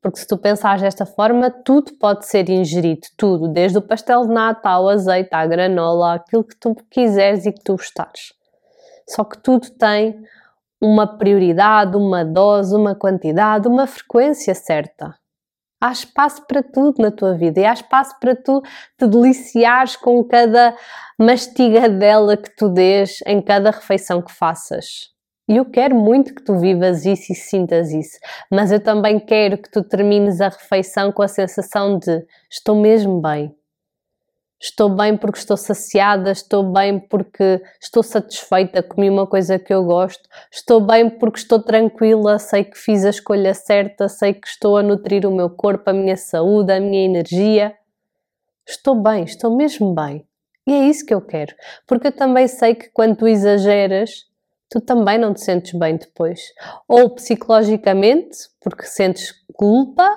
[0.02, 4.34] Porque se tu pensares desta forma, tudo pode ser ingerido, tudo, desde o pastel de
[4.34, 8.34] nata ao azeite, à granola, aquilo que tu quiseres e que tu gostares.
[9.08, 10.22] Só que tudo tem
[10.78, 15.18] uma prioridade, uma dose, uma quantidade, uma frequência certa.
[15.80, 18.62] Há espaço para tudo na tua vida e há espaço para tu
[18.98, 20.74] te deliciares com cada
[21.18, 25.14] mastigadela que tu dês em cada refeição que faças.
[25.48, 28.18] E eu quero muito que tu vivas isso e sintas isso,
[28.50, 33.20] mas eu também quero que tu termines a refeição com a sensação de estou mesmo
[33.20, 33.54] bem,
[34.64, 39.84] estou bem porque estou saciada, estou bem porque estou satisfeita, comi uma coisa que eu
[39.84, 44.78] gosto, estou bem porque estou tranquila, sei que fiz a escolha certa, sei que estou
[44.78, 47.74] a nutrir o meu corpo, a minha saúde, a minha energia.
[48.66, 50.26] Estou bem, estou mesmo bem.
[50.66, 51.54] E é isso que eu quero,
[51.86, 54.24] porque eu também sei que quando tu exageras,
[54.70, 56.40] tu também não te sentes bem depois.
[56.88, 60.08] Ou psicologicamente, porque sentes culpa,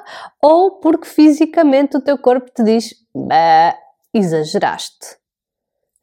[0.42, 3.76] ou porque fisicamente o teu corpo te diz: bah,
[4.18, 5.18] exageraste.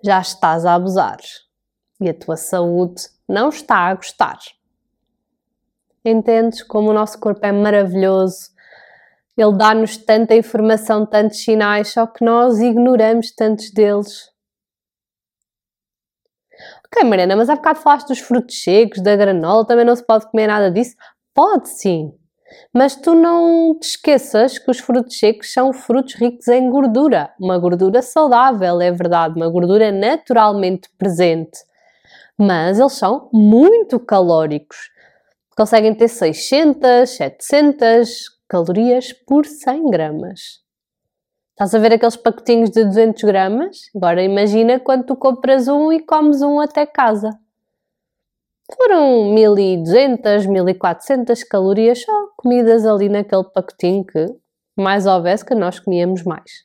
[0.02, 1.18] Já estás a abusar
[2.00, 4.38] e a tua saúde não está a gostar.
[6.04, 8.52] Entendes como o nosso corpo é maravilhoso?
[9.36, 14.30] Ele dá-nos tanta informação, tantos sinais, só que nós ignoramos tantos deles.
[16.86, 20.30] Ok, Mariana, mas há bocado falaste dos frutos secos, da granola, também não se pode
[20.30, 20.94] comer nada disso?
[21.32, 22.12] Pode sim,
[22.72, 27.58] mas tu não te esqueças que os frutos secos são frutos ricos em gordura, uma
[27.58, 31.58] gordura saudável, é verdade, uma gordura naturalmente presente.
[32.38, 34.90] Mas eles são muito calóricos.
[35.56, 40.64] Conseguem ter 600, 700 calorias por 100 gramas.
[41.52, 43.76] Estás a ver aqueles pacotinhos de 200 gramas?
[43.94, 47.30] Agora imagina quando tu compras um e comes um até casa.
[48.76, 54.26] Foram 1200, 1400 calorias só comidas ali naquele pacotinho que
[54.76, 56.64] mais houvesse que nós comíamos mais.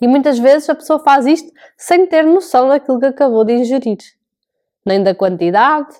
[0.00, 3.98] E muitas vezes a pessoa faz isto sem ter noção daquilo que acabou de ingerir.
[4.84, 5.94] Nem da quantidade,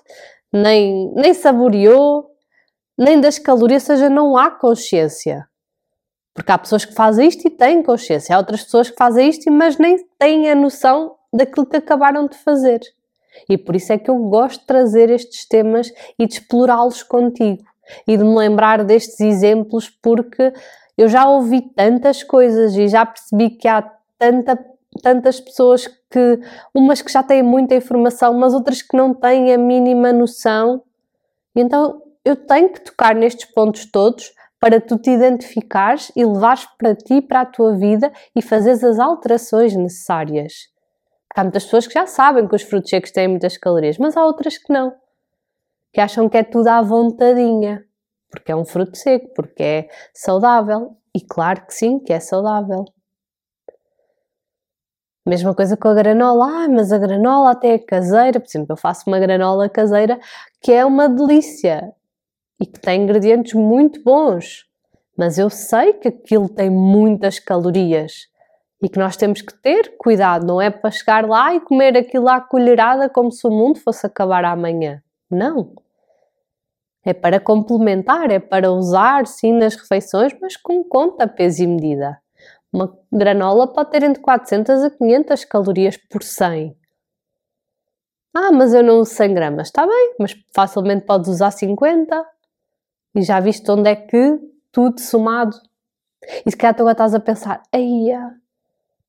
[0.51, 2.31] nem, nem saboreou,
[2.97, 5.47] nem das calorias, ou seja, não há consciência.
[6.33, 9.51] Porque há pessoas que fazem isto e têm consciência, há outras pessoas que fazem isto,
[9.51, 12.79] mas nem têm a noção daquilo que acabaram de fazer.
[13.49, 17.63] E por isso é que eu gosto de trazer estes temas e de explorá-los contigo
[18.07, 20.53] e de me lembrar destes exemplos porque
[20.97, 23.81] eu já ouvi tantas coisas e já percebi que há
[24.17, 24.57] tanta,
[25.01, 26.39] tantas pessoas que,
[26.73, 30.83] umas que já têm muita informação, mas outras que não têm a mínima noção.
[31.55, 36.65] E então eu tenho que tocar nestes pontos todos para tu te identificares e levares
[36.77, 40.72] para ti, para a tua vida e fazeres as alterações necessárias.
[41.35, 44.25] Há muitas pessoas que já sabem que os frutos secos têm muitas calorias, mas há
[44.25, 44.93] outras que não.
[45.93, 47.85] Que acham que é tudo à vontadinha.
[48.29, 50.97] porque é um fruto seco, porque é saudável.
[51.15, 52.85] E claro que sim, que é saudável.
[55.25, 56.65] Mesma coisa com a granola.
[56.65, 58.39] Ah, mas a granola até é caseira.
[58.39, 60.19] Por exemplo, eu faço uma granola caseira
[60.61, 61.93] que é uma delícia
[62.59, 64.65] e que tem ingredientes muito bons.
[65.17, 68.27] Mas eu sei que aquilo tem muitas calorias
[68.83, 70.45] e que nós temos que ter cuidado.
[70.45, 74.05] Não é para chegar lá e comer aquilo à colherada como se o mundo fosse
[74.05, 75.01] acabar amanhã.
[75.31, 75.73] Não.
[77.05, 82.19] É para complementar, é para usar sim nas refeições, mas com conta, peso e medida.
[82.73, 86.75] Uma granola pode ter entre 400 a 500 calorias por 100.
[88.35, 89.67] Ah, mas eu não uso 100 gramas.
[89.67, 92.25] Está bem, mas facilmente podes usar 50.
[93.15, 94.39] E já viste onde é que
[94.71, 95.55] tudo somado.
[96.45, 98.42] E se calhar tu agora estás a pensar, eia,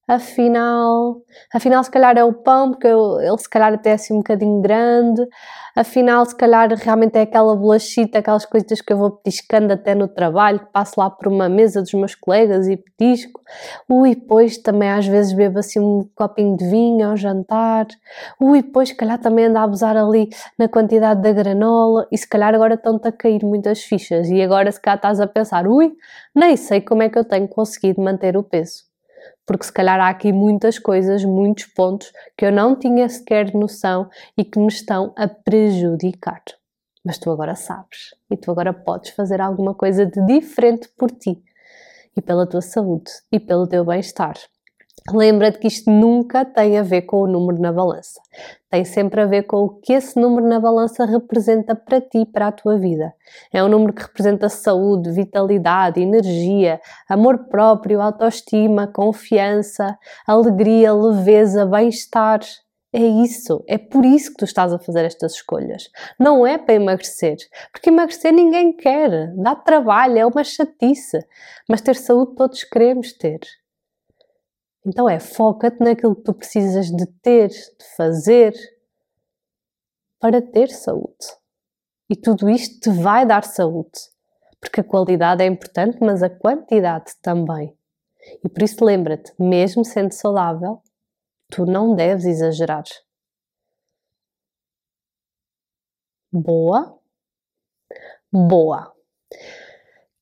[0.07, 1.17] afinal,
[1.53, 4.61] afinal se calhar é o pão, porque ele se calhar até é assim um bocadinho
[4.61, 5.27] grande,
[5.75, 10.07] afinal se calhar realmente é aquela bolachita, aquelas coisas que eu vou petiscando até no
[10.07, 13.41] trabalho, que passo lá por uma mesa dos meus colegas e petisco,
[13.89, 17.87] ui, depois também às vezes bebo assim um copinho de vinho ao jantar,
[18.41, 20.29] ui, depois se calhar também ando a abusar ali
[20.59, 24.71] na quantidade da granola, e se calhar agora estão-te a cair muitas fichas, e agora
[24.71, 25.93] se calhar estás a pensar, ui,
[26.35, 28.94] nem sei como é que eu tenho conseguido manter o peso
[29.47, 34.09] porque se calhar há aqui muitas coisas, muitos pontos que eu não tinha sequer noção
[34.37, 36.43] e que me estão a prejudicar.
[37.05, 41.43] Mas tu agora sabes e tu agora podes fazer alguma coisa de diferente por ti
[42.17, 44.37] e pela tua saúde e pelo teu bem-estar.
[45.13, 48.19] Lembra-te que isto nunca tem a ver com o número na balança.
[48.71, 52.47] Tem sempre a ver com o que esse número na balança representa para ti, para
[52.47, 53.13] a tua vida.
[53.53, 62.41] É um número que representa saúde, vitalidade, energia, amor próprio, autoestima, confiança, alegria, leveza, bem-estar.
[62.91, 65.91] É isso, é por isso que tu estás a fazer estas escolhas.
[66.19, 67.37] Não é para emagrecer,
[67.71, 71.19] porque emagrecer ninguém quer, dá trabalho, é uma chatice.
[71.69, 73.41] Mas ter saúde todos queremos ter.
[74.87, 78.55] Então é foca-te naquilo que tu precisas de ter, de fazer
[80.21, 81.27] para ter saúde.
[82.11, 83.99] E tudo isto te vai dar saúde.
[84.61, 87.77] Porque a qualidade é importante, mas a quantidade também.
[88.45, 90.83] E por isso lembra-te, mesmo sendo saudável,
[91.51, 92.85] tu não deves exagerar.
[96.33, 97.01] Boa?
[98.33, 98.93] Boa.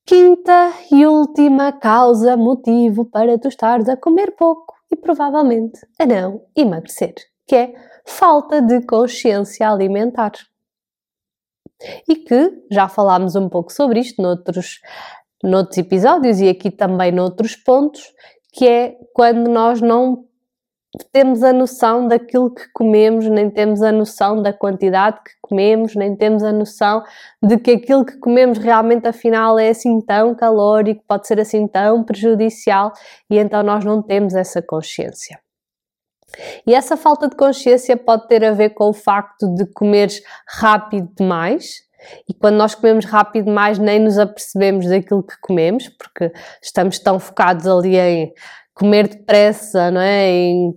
[0.04, 6.42] Quinta e última causa, motivo para tu estares a comer pouco e provavelmente a não
[6.56, 7.14] emagrecer,
[7.46, 7.74] que é
[8.04, 10.32] falta de consciência alimentar.
[12.08, 14.80] E que já falámos um pouco sobre isto noutros,
[15.42, 18.12] noutros episódios e aqui também noutros pontos,
[18.52, 20.24] que é quando nós não
[21.10, 26.14] temos a noção daquilo que comemos, nem temos a noção da quantidade que comemos, nem
[26.14, 27.02] temos a noção
[27.42, 32.04] de que aquilo que comemos realmente afinal é assim tão calórico, pode ser assim tão
[32.04, 32.92] prejudicial
[33.30, 35.40] e então nós não temos essa consciência.
[36.66, 41.08] E essa falta de consciência pode ter a ver com o facto de comeres rápido
[41.16, 41.82] demais,
[42.28, 47.18] e quando nós comemos rápido demais, nem nos apercebemos daquilo que comemos, porque estamos tão
[47.18, 48.32] focados ali em
[48.82, 50.28] comer depressa, não é?
[50.28, 50.74] Em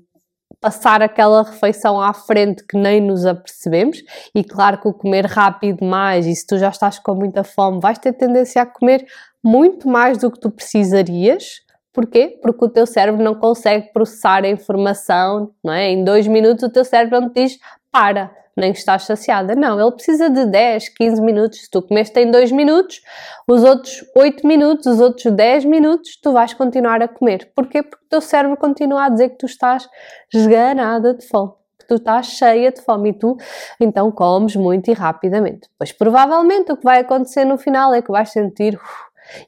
[0.61, 3.97] passar aquela refeição à frente que nem nos apercebemos.
[4.33, 7.79] E claro que o comer rápido mais, e se tu já estás com muita fome,
[7.81, 9.03] vais ter tendência a comer
[9.43, 11.61] muito mais do que tu precisarias.
[11.95, 12.37] Porquê?
[12.41, 15.89] Porque o teu cérebro não consegue processar a informação, não é?
[15.89, 19.55] Em dois minutos o teu cérebro não te diz para nem estás saciada.
[19.55, 21.61] Não, ele precisa de 10, 15 minutos.
[21.61, 23.01] Se tu comeste em 2 minutos,
[23.47, 27.51] os outros 8 minutos, os outros 10 minutos, tu vais continuar a comer.
[27.53, 27.83] Porquê?
[27.83, 29.87] Porque o teu cérebro continua a dizer que tu estás
[30.33, 31.51] esganada de fome.
[31.79, 33.37] Que tu estás cheia de fome e tu
[33.79, 35.69] então comes muito e rapidamente.
[35.77, 38.79] Pois provavelmente o que vai acontecer no final é que vais sentir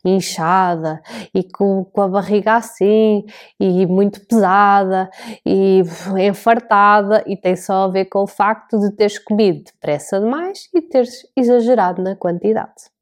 [0.03, 1.01] inchada
[1.34, 3.25] e com, com, a barriga assim
[3.59, 5.09] e muito pesada
[5.45, 5.82] e
[6.19, 10.82] enfartada e tem só a ver com o facto de teres comido depressa demais e
[10.82, 12.97] teres exagerado na quantidade.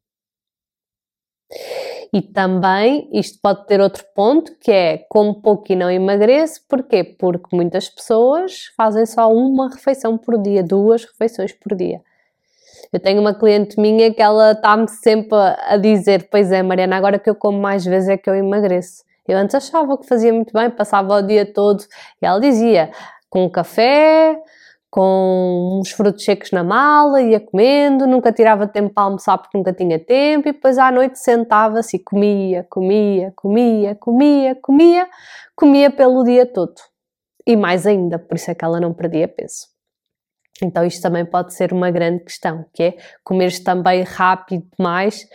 [2.14, 7.04] E também isto pode ter outro ponto que é como pouco e não emagrece, porquê?
[7.04, 12.02] Porque muitas pessoas fazem só uma refeição por dia, duas refeições por dia.
[12.92, 17.20] Eu tenho uma cliente minha que ela está-me sempre a dizer: Pois é, Mariana, agora
[17.20, 19.04] que eu como mais vezes é que eu emagreço.
[19.28, 21.84] Eu antes achava que fazia muito bem, passava o dia todo
[22.22, 22.92] e ela dizia:
[23.30, 24.38] com café,
[24.96, 29.74] com uns frutos secos na mala, ia comendo, nunca tirava tempo para almoçar porque nunca
[29.74, 35.10] tinha tempo, e depois à noite sentava-se e comia, comia, comia, comia, comia,
[35.54, 36.76] comia pelo dia todo.
[37.46, 39.75] E mais ainda, por isso é que ela não perdia peso.
[40.62, 45.28] Então isto também pode ser uma grande questão, que é comeres também rápido demais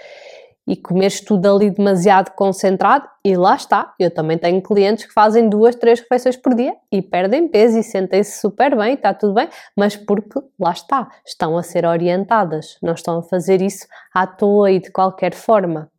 [0.67, 3.93] e comeres tudo ali demasiado concentrado, e lá está.
[3.99, 7.83] Eu também tenho clientes que fazem duas, três refeições por dia e perdem peso e
[7.83, 12.95] sentem-se super bem, está tudo bem, mas porque lá está, estão a ser orientadas, não
[12.95, 15.91] estão a fazer isso à toa e de qualquer forma.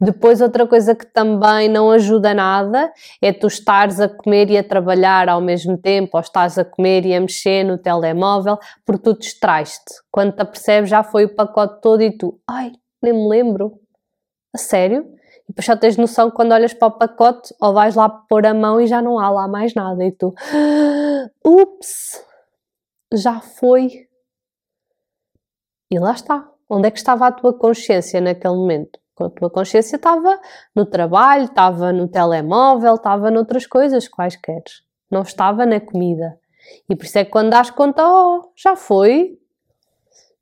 [0.00, 4.64] Depois, outra coisa que também não ajuda nada é tu estares a comer e a
[4.64, 9.18] trabalhar ao mesmo tempo, ou estás a comer e a mexer no telemóvel, porque tu
[9.18, 9.94] distrais-te.
[10.10, 12.72] Quando te apercebes, já foi o pacote todo e tu, ai,
[13.02, 13.78] nem me lembro.
[14.54, 15.06] A sério?
[15.44, 18.46] E depois já tens noção que quando olhas para o pacote, ou vais lá pôr
[18.46, 20.04] a mão e já não há lá mais nada.
[20.04, 20.34] E tu,
[21.44, 22.24] ups,
[23.12, 24.08] já foi.
[25.90, 26.48] E lá está.
[26.68, 29.00] Onde é que estava a tua consciência naquele momento?
[29.24, 30.38] A tua consciência estava
[30.74, 34.62] no trabalho, estava no telemóvel, estava noutras coisas quaisquer.
[35.10, 36.38] Não estava na comida.
[36.88, 39.38] E por isso é que quando dás conta, oh, já foi.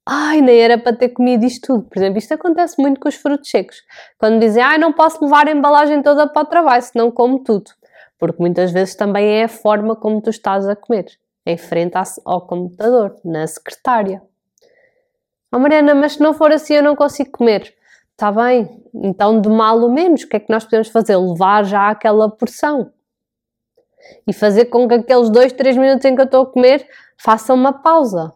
[0.04, 1.88] Ai, nem era para ter comido isto tudo.
[1.88, 3.82] Por exemplo, isto acontece muito com os frutos secos.
[4.18, 7.70] Quando dizem, ai, não posso levar a embalagem toda para o trabalho, senão como tudo.
[8.18, 11.06] Porque muitas vezes também é a forma como tu estás a comer.
[11.44, 14.22] Em frente ao computador, na secretária.
[15.50, 17.74] Oh Mariana, mas se não for assim eu não consigo comer.
[18.18, 21.16] Está bem, então de mal ou menos, o que é que nós podemos fazer?
[21.16, 22.90] Levar já aquela porção.
[24.26, 26.84] E fazer com que aqueles dois, três minutos em que eu estou a comer
[27.16, 28.32] faça uma pausa.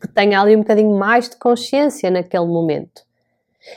[0.00, 3.02] Que tenha ali um bocadinho mais de consciência naquele momento.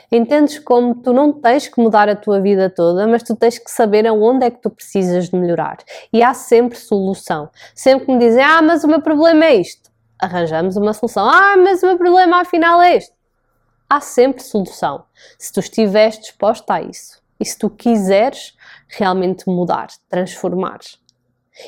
[0.10, 3.70] Entendes como tu não tens que mudar a tua vida toda, mas tu tens que
[3.70, 5.80] saber aonde é que tu precisas de melhorar.
[6.14, 7.50] E há sempre solução.
[7.76, 11.28] Sempre que me dizem, ah, mas o meu problema é isto, arranjamos uma solução.
[11.30, 13.21] Ah, mas o meu problema afinal é este
[13.92, 15.04] há sempre solução.
[15.38, 18.56] Se tu estiveres disposta a isso e se tu quiseres
[18.88, 20.80] realmente mudar, transformar.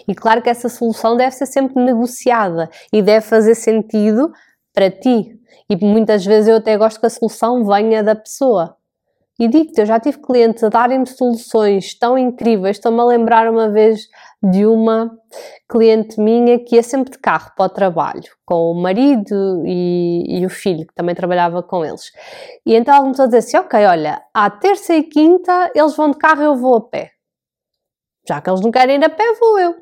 [0.08, 4.32] E claro que essa solução deve ser sempre negociada e deve fazer sentido
[4.74, 5.38] para ti.
[5.70, 8.78] E muitas vezes eu até gosto que a solução venha da pessoa.
[9.40, 12.78] E digo-te, eu já tive clientes a darem-me soluções tão incríveis.
[12.78, 14.08] Estou-me a lembrar uma vez
[14.42, 15.12] de uma
[15.68, 20.46] cliente minha que ia sempre de carro para o trabalho, com o marido e, e
[20.46, 22.12] o filho, que também trabalhava com eles.
[22.64, 26.12] E então ela começou a dizer assim: Ok, olha, à terça e quinta eles vão
[26.12, 27.12] de carro eu vou a pé.
[28.28, 29.76] Já que eles não querem ir a pé, vou eu.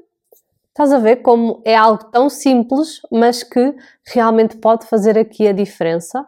[0.70, 3.76] Estás a ver como é algo tão simples, mas que
[4.06, 6.26] realmente pode fazer aqui a diferença?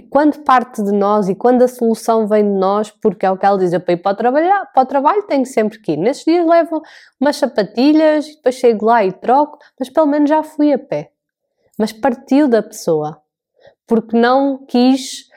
[0.00, 3.36] E quando parte de nós e quando a solução vem de nós, porque é o
[3.36, 5.92] que ela diz, eu para ir para o, trabalho, para o trabalho tenho sempre que
[5.92, 5.98] ir.
[5.98, 6.80] Nesses dias levo
[7.20, 11.10] umas sapatilhas, depois chego lá e troco, mas pelo menos já fui a pé.
[11.78, 13.20] Mas partiu da pessoa,
[13.86, 15.28] porque não quis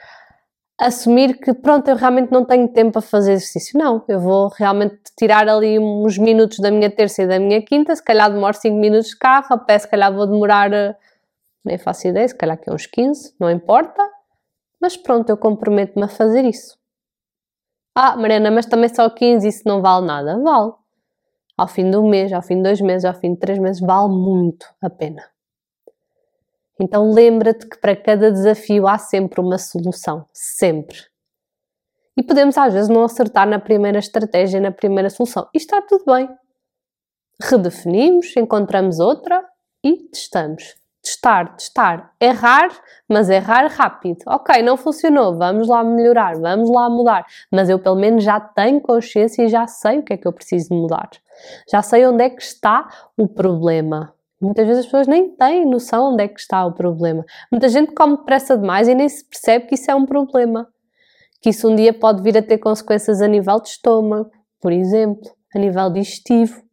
[0.80, 3.78] assumir que pronto, eu realmente não tenho tempo para fazer exercício.
[3.78, 7.94] Não, eu vou realmente tirar ali uns minutos da minha terça e da minha quinta,
[7.94, 10.96] se calhar demoro 5 minutos de carro, a pé se calhar vou demorar, eh,
[11.62, 14.02] nem faço ideia, se calhar que uns 15, não importa
[14.84, 16.76] mas pronto, eu comprometo-me a fazer isso.
[17.94, 20.38] Ah, Mariana, mas também só 15, isso não vale nada.
[20.38, 20.74] Vale.
[21.56, 24.10] Ao fim do mês, ao fim de dois meses, ao fim de três meses, vale
[24.10, 25.24] muito a pena.
[26.78, 30.26] Então lembra-te que para cada desafio há sempre uma solução.
[30.34, 30.98] Sempre.
[32.14, 35.48] E podemos às vezes não acertar na primeira estratégia, na primeira solução.
[35.54, 36.28] E está tudo bem.
[37.40, 39.42] Redefinimos, encontramos outra
[39.82, 40.74] e testamos
[41.04, 42.70] testar, testar, errar,
[43.06, 44.18] mas errar rápido.
[44.26, 47.26] Ok, não funcionou, vamos lá melhorar, vamos lá mudar.
[47.52, 50.32] Mas eu pelo menos já tenho consciência e já sei o que é que eu
[50.32, 51.10] preciso mudar.
[51.70, 52.88] Já sei onde é que está
[53.18, 54.14] o problema.
[54.40, 57.24] Muitas vezes as pessoas nem têm noção onde é que está o problema.
[57.52, 60.66] Muita gente come depressa demais e nem se percebe que isso é um problema.
[61.40, 64.30] Que isso um dia pode vir a ter consequências a nível de estômago,
[64.60, 66.63] por exemplo, a nível digestivo.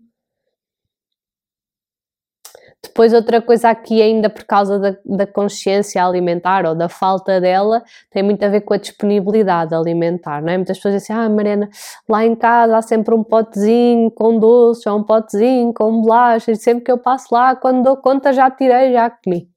[2.83, 7.83] Depois, outra coisa aqui, ainda por causa da, da, consciência alimentar ou da falta dela,
[8.09, 10.57] tem muito a ver com a disponibilidade alimentar, não é?
[10.57, 11.69] Muitas pessoas dizem assim, ah, Mariana,
[12.09, 16.83] lá em casa há sempre um potezinho com doces, ou um potezinho com bolachas, sempre
[16.83, 19.47] que eu passo lá, quando dou conta já tirei, já comi.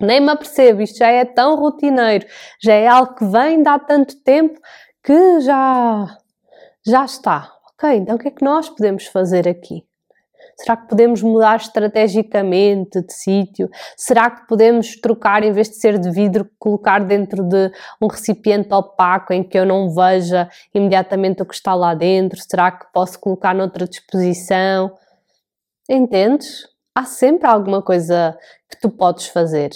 [0.00, 2.26] Nem me apercebo, isto já é tão rotineiro,
[2.60, 4.60] já é algo que vem de há tanto tempo
[5.02, 6.18] que já,
[6.84, 7.52] já está.
[7.72, 9.87] Ok, então o que é que nós podemos fazer aqui?
[10.60, 13.70] Será que podemos mudar estrategicamente de sítio?
[13.96, 17.70] Será que podemos trocar, em vez de ser de vidro, colocar dentro de
[18.02, 22.40] um recipiente opaco em que eu não veja imediatamente o que está lá dentro?
[22.42, 24.92] Será que posso colocar noutra disposição?
[25.88, 26.66] Entendes?
[26.92, 28.36] Há sempre alguma coisa
[28.68, 29.70] que tu podes fazer.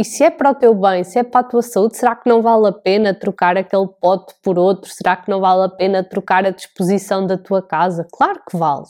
[0.00, 2.28] E se é para o teu bem, se é para a tua saúde, será que
[2.28, 4.90] não vale a pena trocar aquele pote por outro?
[4.90, 8.08] Será que não vale a pena trocar a disposição da tua casa?
[8.10, 8.86] Claro que vale.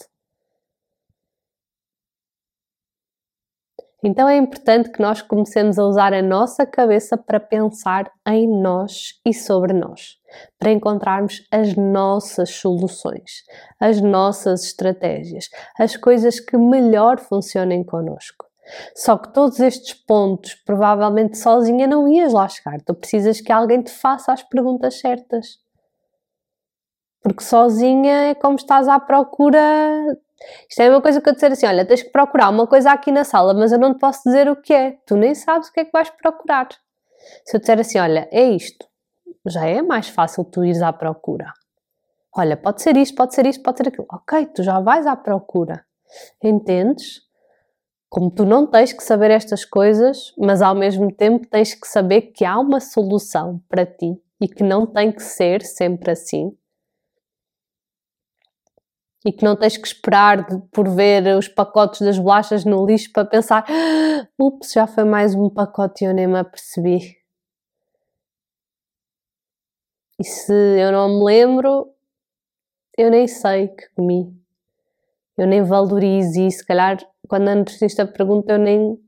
[4.05, 9.21] Então é importante que nós comecemos a usar a nossa cabeça para pensar em nós
[9.25, 10.19] e sobre nós,
[10.59, 13.45] para encontrarmos as nossas soluções,
[13.79, 15.49] as nossas estratégias,
[15.79, 18.47] as coisas que melhor funcionem connosco.
[18.95, 22.81] Só que todos estes pontos, provavelmente sozinha não ias lá chegar.
[22.81, 25.59] Tu precisas que alguém te faça as perguntas certas.
[27.23, 29.61] Porque sozinha é como estás à procura.
[30.69, 33.11] Isto é uma coisa que eu dizer assim: olha, tens que procurar uma coisa aqui
[33.11, 34.99] na sala, mas eu não te posso dizer o que é.
[35.07, 36.69] Tu nem sabes o que é que vais procurar.
[37.45, 38.87] Se eu disser assim: olha, é isto,
[39.47, 41.53] já é mais fácil tu ires à procura.
[42.35, 44.07] Olha, pode ser isto, pode ser isto, pode ser aquilo.
[44.11, 45.85] Ok, tu já vais à procura.
[46.43, 47.21] Entendes?
[48.09, 52.33] Como tu não tens que saber estas coisas, mas ao mesmo tempo tens que saber
[52.33, 56.55] que há uma solução para ti e que não tem que ser sempre assim
[59.25, 63.25] e que não tens que esperar por ver os pacotes das bolachas no lixo para
[63.25, 67.17] pensar ah, ups, já foi mais um pacote e eu nem me apercebi.
[70.19, 71.93] E se eu não me lembro,
[72.97, 74.33] eu nem sei que comi.
[75.37, 78.99] Eu nem valorizo e se calhar quando a nutricionista pergunta eu nem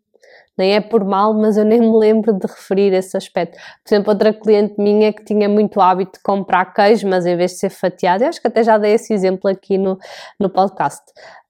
[0.56, 3.58] nem é por mal, mas eu nem me lembro de referir esse aspecto.
[3.82, 7.52] Por exemplo, outra cliente minha que tinha muito hábito de comprar queijo, mas em vez
[7.52, 9.98] de ser fatiado, eu acho que até já dei esse exemplo aqui no,
[10.38, 11.02] no podcast.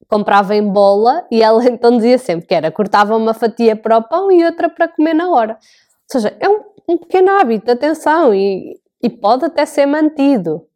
[0.09, 4.03] Comprava em bola e ela então dizia sempre que era cortava uma fatia para o
[4.03, 5.55] pão e outra para comer na hora.
[5.55, 10.67] Ou seja, é um, um pequeno hábito, atenção, e, e pode até ser mantido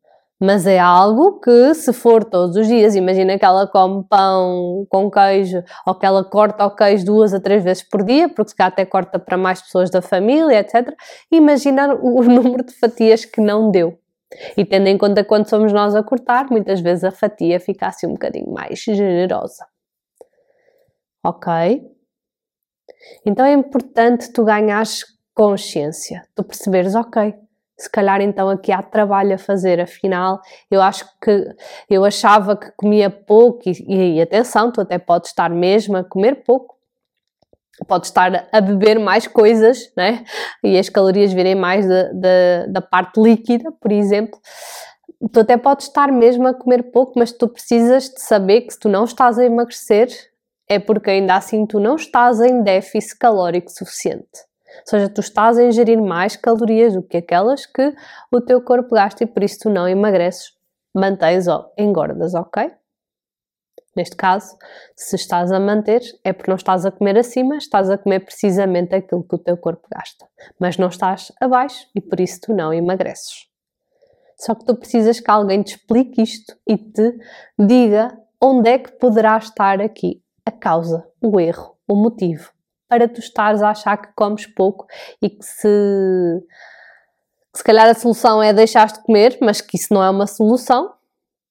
[0.41, 5.11] mas é algo que, se for todos os dias, imagina que ela come pão com
[5.11, 8.57] queijo ou que ela corta o queijo duas a três vezes por dia, porque se
[8.57, 10.95] cá até corta para mais pessoas da família, etc.
[11.31, 13.99] Imagina o, o número de fatias que não deu.
[14.57, 18.07] E tendo em conta quando somos nós a cortar, muitas vezes a fatia fica assim
[18.07, 19.67] um bocadinho mais generosa.
[21.25, 21.83] Ok?
[23.25, 27.35] Então é importante tu ganhares consciência, tu perceberes, ok,
[27.79, 31.47] se calhar então aqui há trabalho a fazer, afinal, eu acho que
[31.89, 36.43] eu achava que comia pouco e, e atenção, tu até podes estar mesmo a comer
[36.45, 36.77] pouco,
[37.87, 40.25] podes estar a beber mais coisas, né?
[40.65, 44.41] E as calorias virem mais da, da, da parte líquida, por exemplo.
[45.33, 48.81] Tu até podes estar mesmo a comer pouco, mas tu precisas de saber que se
[48.81, 50.09] tu não estás a emagrecer,
[50.69, 54.48] é porque ainda assim tu não estás em déficit calórico suficiente.
[54.79, 57.95] Ou seja, tu estás a ingerir mais calorias do que aquelas que
[58.33, 60.53] o teu corpo gasta e por isso tu não emagreces,
[60.95, 62.71] mantens ou engordas, ok?
[63.97, 64.57] Neste caso,
[64.95, 68.95] se estás a manter, é porque não estás a comer acima, estás a comer precisamente
[68.95, 70.25] aquilo que o teu corpo gasta.
[70.59, 73.49] Mas não estás abaixo e por isso tu não emagreces.
[74.37, 77.19] Só que tu precisas que alguém te explique isto e te
[77.59, 82.53] diga onde é que poderá estar aqui a causa, o erro, o motivo
[82.89, 84.87] para tu estares a achar que comes pouco
[85.21, 86.43] e que se,
[87.55, 90.95] se calhar a solução é deixar de comer, mas que isso não é uma solução,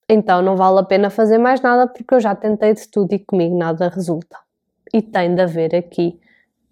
[0.09, 3.19] então não vale a pena fazer mais nada porque eu já tentei de tudo e
[3.19, 4.37] comigo nada resulta.
[4.93, 6.19] E tem de haver aqui,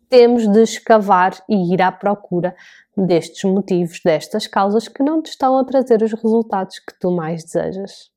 [0.09, 2.55] temos de escavar e ir à procura
[2.97, 7.43] destes motivos, destas causas que não te estão a trazer os resultados que tu mais
[7.43, 8.09] desejas.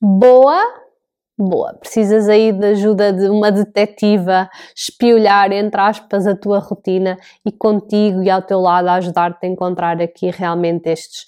[0.00, 0.85] Boa
[1.38, 1.74] boa.
[1.74, 8.22] Precisas aí de ajuda de uma detetiva espiolhar, entre aspas, a tua rotina e contigo
[8.22, 11.26] e ao teu lado ajudar-te a encontrar aqui realmente estes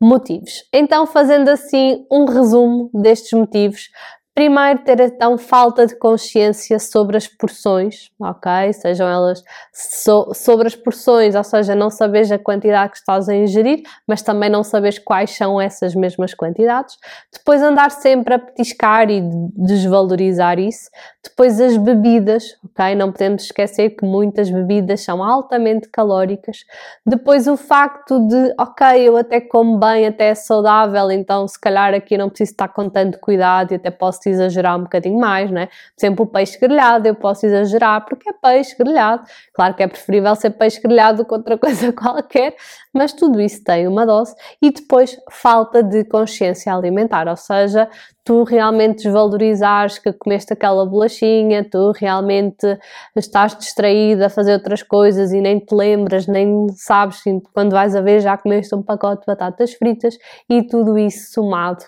[0.00, 0.64] motivos.
[0.72, 3.90] Então, fazendo assim um resumo destes motivos,
[4.32, 8.72] Primeiro, ter então falta de consciência sobre as porções, ok?
[8.72, 13.34] Sejam elas so, sobre as porções, ou seja, não sabes a quantidade que estás a
[13.34, 16.96] ingerir, mas também não sabes quais são essas mesmas quantidades.
[17.32, 19.20] Depois, andar sempre a petiscar e
[19.56, 20.88] desvalorizar isso.
[21.22, 22.94] Depois, as bebidas, ok?
[22.94, 26.64] Não podemos esquecer que muitas bebidas são altamente calóricas.
[27.04, 31.92] Depois, o facto de, ok, eu até como bem, até é saudável, então se calhar
[31.92, 35.50] aqui não preciso estar com tanto cuidado e até posso posso exagerar um bocadinho mais,
[35.50, 35.66] né?
[35.66, 39.24] Por exemplo, o peixe grelhado eu posso exagerar porque é peixe grelhado.
[39.54, 42.54] Claro que é preferível ser peixe grelhado do que outra coisa qualquer,
[42.92, 44.34] mas tudo isso tem uma dose.
[44.60, 47.88] E depois, falta de consciência alimentar, ou seja,
[48.24, 52.78] tu realmente desvalorizares que comeste aquela bolachinha, tu realmente
[53.16, 57.22] estás distraída a fazer outras coisas e nem te lembras, nem sabes
[57.54, 60.18] quando vais a ver já comeste um pacote de batatas fritas
[60.48, 61.84] e tudo isso somado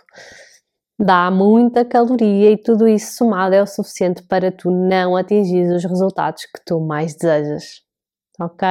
[0.99, 5.85] dá muita caloria e tudo isso somado é o suficiente para tu não atingir os
[5.85, 7.83] resultados que tu mais desejas.
[8.41, 8.67] Ok?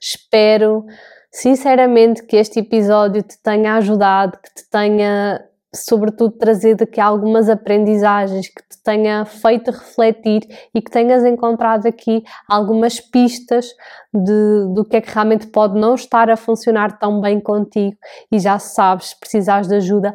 [0.00, 0.84] Espero
[1.30, 5.44] sinceramente que este episódio te tenha ajudado, que te tenha
[5.74, 10.42] sobretudo, trazer daqui algumas aprendizagens que te tenha feito refletir
[10.74, 13.66] e que tenhas encontrado aqui algumas pistas
[14.12, 17.96] de, do que é que realmente pode não estar a funcionar tão bem contigo
[18.30, 20.14] e já sabes, se precisares de ajuda,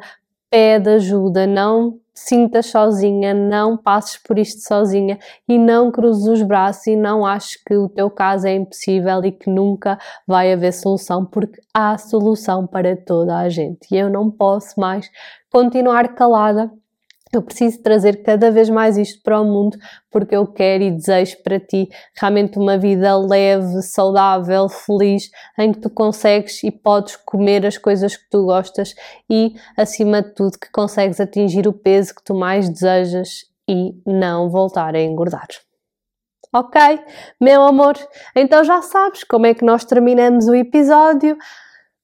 [0.50, 6.88] pede ajuda, não sintas sozinha, não passes por isto sozinha e não cruzes os braços
[6.88, 9.98] e não aches que o teu caso é impossível e que nunca
[10.28, 13.88] vai haver solução, porque há solução para toda a gente.
[13.92, 15.10] E eu não posso mais
[15.50, 16.70] continuar calada
[17.32, 19.78] eu preciso trazer cada vez mais isto para o mundo
[20.10, 25.80] porque eu quero e desejo para ti realmente uma vida leve, saudável, feliz, em que
[25.80, 28.96] tu consegues e podes comer as coisas que tu gostas
[29.30, 34.50] e, acima de tudo, que consegues atingir o peso que tu mais desejas e não
[34.50, 35.48] voltar a engordar.
[36.52, 36.82] Ok,
[37.40, 37.96] meu amor?
[38.36, 41.38] Então já sabes como é que nós terminamos o episódio.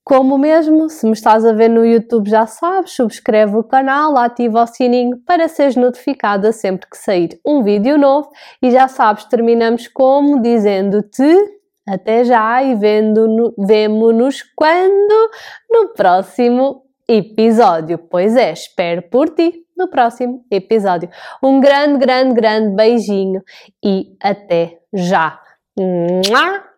[0.05, 4.61] Como mesmo, se me estás a ver no YouTube já sabes, subscreve o canal, ativa
[4.61, 8.29] o sininho para seres notificada sempre que sair um vídeo novo
[8.61, 11.55] e já sabes, terminamos como dizendo-te
[11.87, 15.31] até já e vemo-nos quando?
[15.71, 17.97] No próximo episódio.
[17.97, 21.09] Pois é, espero por ti no próximo episódio.
[21.41, 23.41] Um grande, grande, grande beijinho
[23.83, 25.39] e até já.
[25.75, 26.74] Mua!